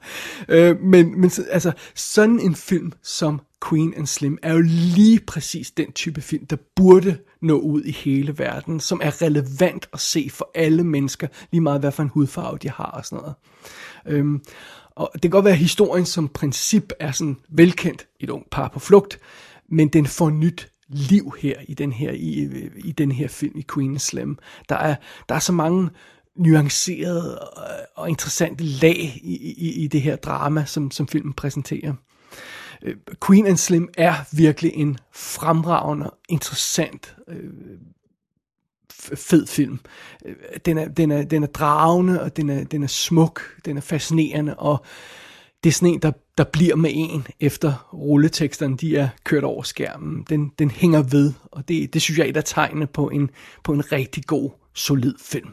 Øh, 0.50 0.82
men, 0.82 1.22
men 1.22 1.32
altså, 1.50 1.72
sådan 1.96 2.40
en 2.40 2.56
film 2.56 2.92
som 3.04 3.42
Queen 3.70 3.94
and 3.98 4.08
Slim 4.08 4.38
er 4.42 4.54
jo 4.54 4.62
lige 4.96 5.20
præcis 5.20 5.72
den 5.72 5.92
type 5.92 6.22
film, 6.22 6.46
der 6.46 6.58
burde 6.76 7.18
nå 7.42 7.60
ud 7.60 7.84
i 7.84 7.92
hele 7.92 8.40
verden, 8.40 8.80
som 8.80 9.02
er 9.04 9.22
relevant 9.22 9.90
at 9.94 10.00
se 10.00 10.30
for 10.34 10.52
alle 10.56 10.84
mennesker, 10.84 11.28
lige 11.52 11.62
meget 11.62 11.80
hvad 11.80 11.92
for 11.92 12.04
en 12.04 12.10
hudfarve 12.10 12.58
de 12.58 12.70
har 12.70 12.86
og 12.86 13.06
sådan 13.06 13.22
noget. 13.22 13.36
Øhm, 14.08 14.42
og 14.96 15.10
det 15.14 15.22
kan 15.22 15.32
godt 15.32 15.46
være, 15.46 15.54
at 15.54 15.60
historien 15.60 16.06
som 16.06 16.28
princip 16.28 16.92
er 17.00 17.12
sådan 17.12 17.38
velkendt, 17.50 18.08
et 18.20 18.30
ung 18.30 18.44
par 18.52 18.68
på 18.68 18.80
flugt, 18.80 19.20
men 19.70 19.88
den 19.88 20.06
får 20.06 20.30
nyt 20.30 20.70
liv 20.90 21.34
her 21.42 21.56
i 21.68 21.74
den 21.74 21.92
her, 21.92 22.12
i, 22.12 22.50
i 22.76 22.92
den 22.92 23.12
her 23.12 23.28
film 23.28 23.58
i 23.58 23.66
Queen 23.74 24.00
Slim. 24.00 24.38
Der 24.70 24.76
er, 24.76 24.96
der 25.30 25.36
er 25.36 25.40
så 25.40 25.52
mange 25.52 25.90
nuancerede 26.36 27.40
og 27.96 28.10
interessante 28.10 28.64
lag 28.64 29.20
i, 29.24 29.54
i, 29.58 29.84
i 29.84 29.88
det 29.88 30.02
her 30.02 30.16
drama, 30.16 30.66
som, 30.66 30.92
som 30.92 31.08
filmen 31.08 31.34
præsenterer. 31.34 31.94
Øh, 32.82 32.96
Queen 33.28 33.48
and 33.48 33.58
Slim 33.58 33.90
er 33.98 34.14
virkelig 34.32 34.72
en 34.76 34.98
fremragende, 35.12 36.12
interessant, 36.30 37.16
øh, 37.28 37.50
fed 39.16 39.48
film. 39.48 39.80
Øh, 40.26 40.36
den 40.66 40.78
er, 40.78 40.88
den 40.88 41.12
er, 41.12 41.24
den 41.24 41.44
er 41.44 41.48
dragende, 41.48 42.22
og 42.22 42.38
den 42.38 42.50
er, 42.50 42.64
den 42.64 42.84
er 42.84 42.88
smuk, 42.88 43.42
den 43.66 43.78
er 43.78 43.82
fascinerende, 43.82 44.56
og 44.56 44.86
det 45.64 45.70
er 45.70 45.74
sådan 45.74 45.94
en, 45.94 46.00
der, 46.02 46.12
der 46.38 46.44
bliver 46.44 46.76
med 46.76 46.90
en, 46.94 47.28
efter 47.40 47.90
rulleteksterne 47.94 48.78
de 48.78 48.98
er 48.98 49.10
kørt 49.24 49.44
over 49.44 49.64
skærmen. 49.64 50.26
Den, 50.30 50.52
den 50.60 50.72
hænger 50.72 51.04
ved, 51.04 51.34
og 51.52 51.68
det, 51.68 51.94
det 51.94 52.02
synes 52.02 52.18
jeg 52.18 52.26
er 52.26 52.30
et 52.30 52.38
af 52.38 52.44
tegnene 52.44 52.88
på 52.88 53.10
en, 53.10 53.30
på 53.64 53.74
en 53.74 53.92
rigtig 53.92 54.24
god, 54.26 54.52
solid 54.76 55.16
film. 55.22 55.50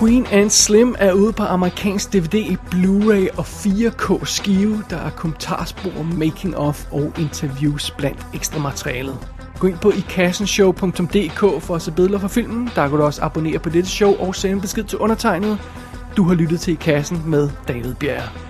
Queen 0.00 0.26
and 0.26 0.50
Slim 0.50 0.94
er 0.98 1.12
ude 1.12 1.32
på 1.32 1.42
amerikansk 1.42 2.12
DVD 2.12 2.56
Blu-ray 2.70 3.38
og 3.38 3.44
4K 3.44 4.24
skive, 4.24 4.84
der 4.90 4.96
er 4.96 5.10
kommentarspor, 5.10 6.02
making 6.02 6.56
of 6.56 6.92
og 6.92 7.12
interviews 7.18 7.90
blandt 7.90 8.26
ekstra 8.34 8.58
materialet. 8.58 9.37
Gå 9.58 9.66
ind 9.66 9.78
på 9.78 9.90
ikassenshow.dk 9.90 11.62
for 11.62 11.74
at 11.74 11.82
se 11.82 11.92
billeder 11.92 12.18
fra 12.18 12.28
filmen. 12.28 12.70
Der 12.74 12.88
kan 12.88 12.98
du 12.98 13.04
også 13.04 13.22
abonnere 13.22 13.58
på 13.58 13.68
dette 13.68 13.90
show 13.90 14.14
og 14.14 14.34
sende 14.34 14.60
besked 14.60 14.84
til 14.84 14.98
undertegnet. 14.98 15.58
Du 16.16 16.22
har 16.22 16.34
lyttet 16.34 16.60
til 16.60 16.72
I 16.72 16.76
Kassen 16.76 17.22
med 17.26 17.50
David 17.68 17.94
Bjerg. 17.94 18.47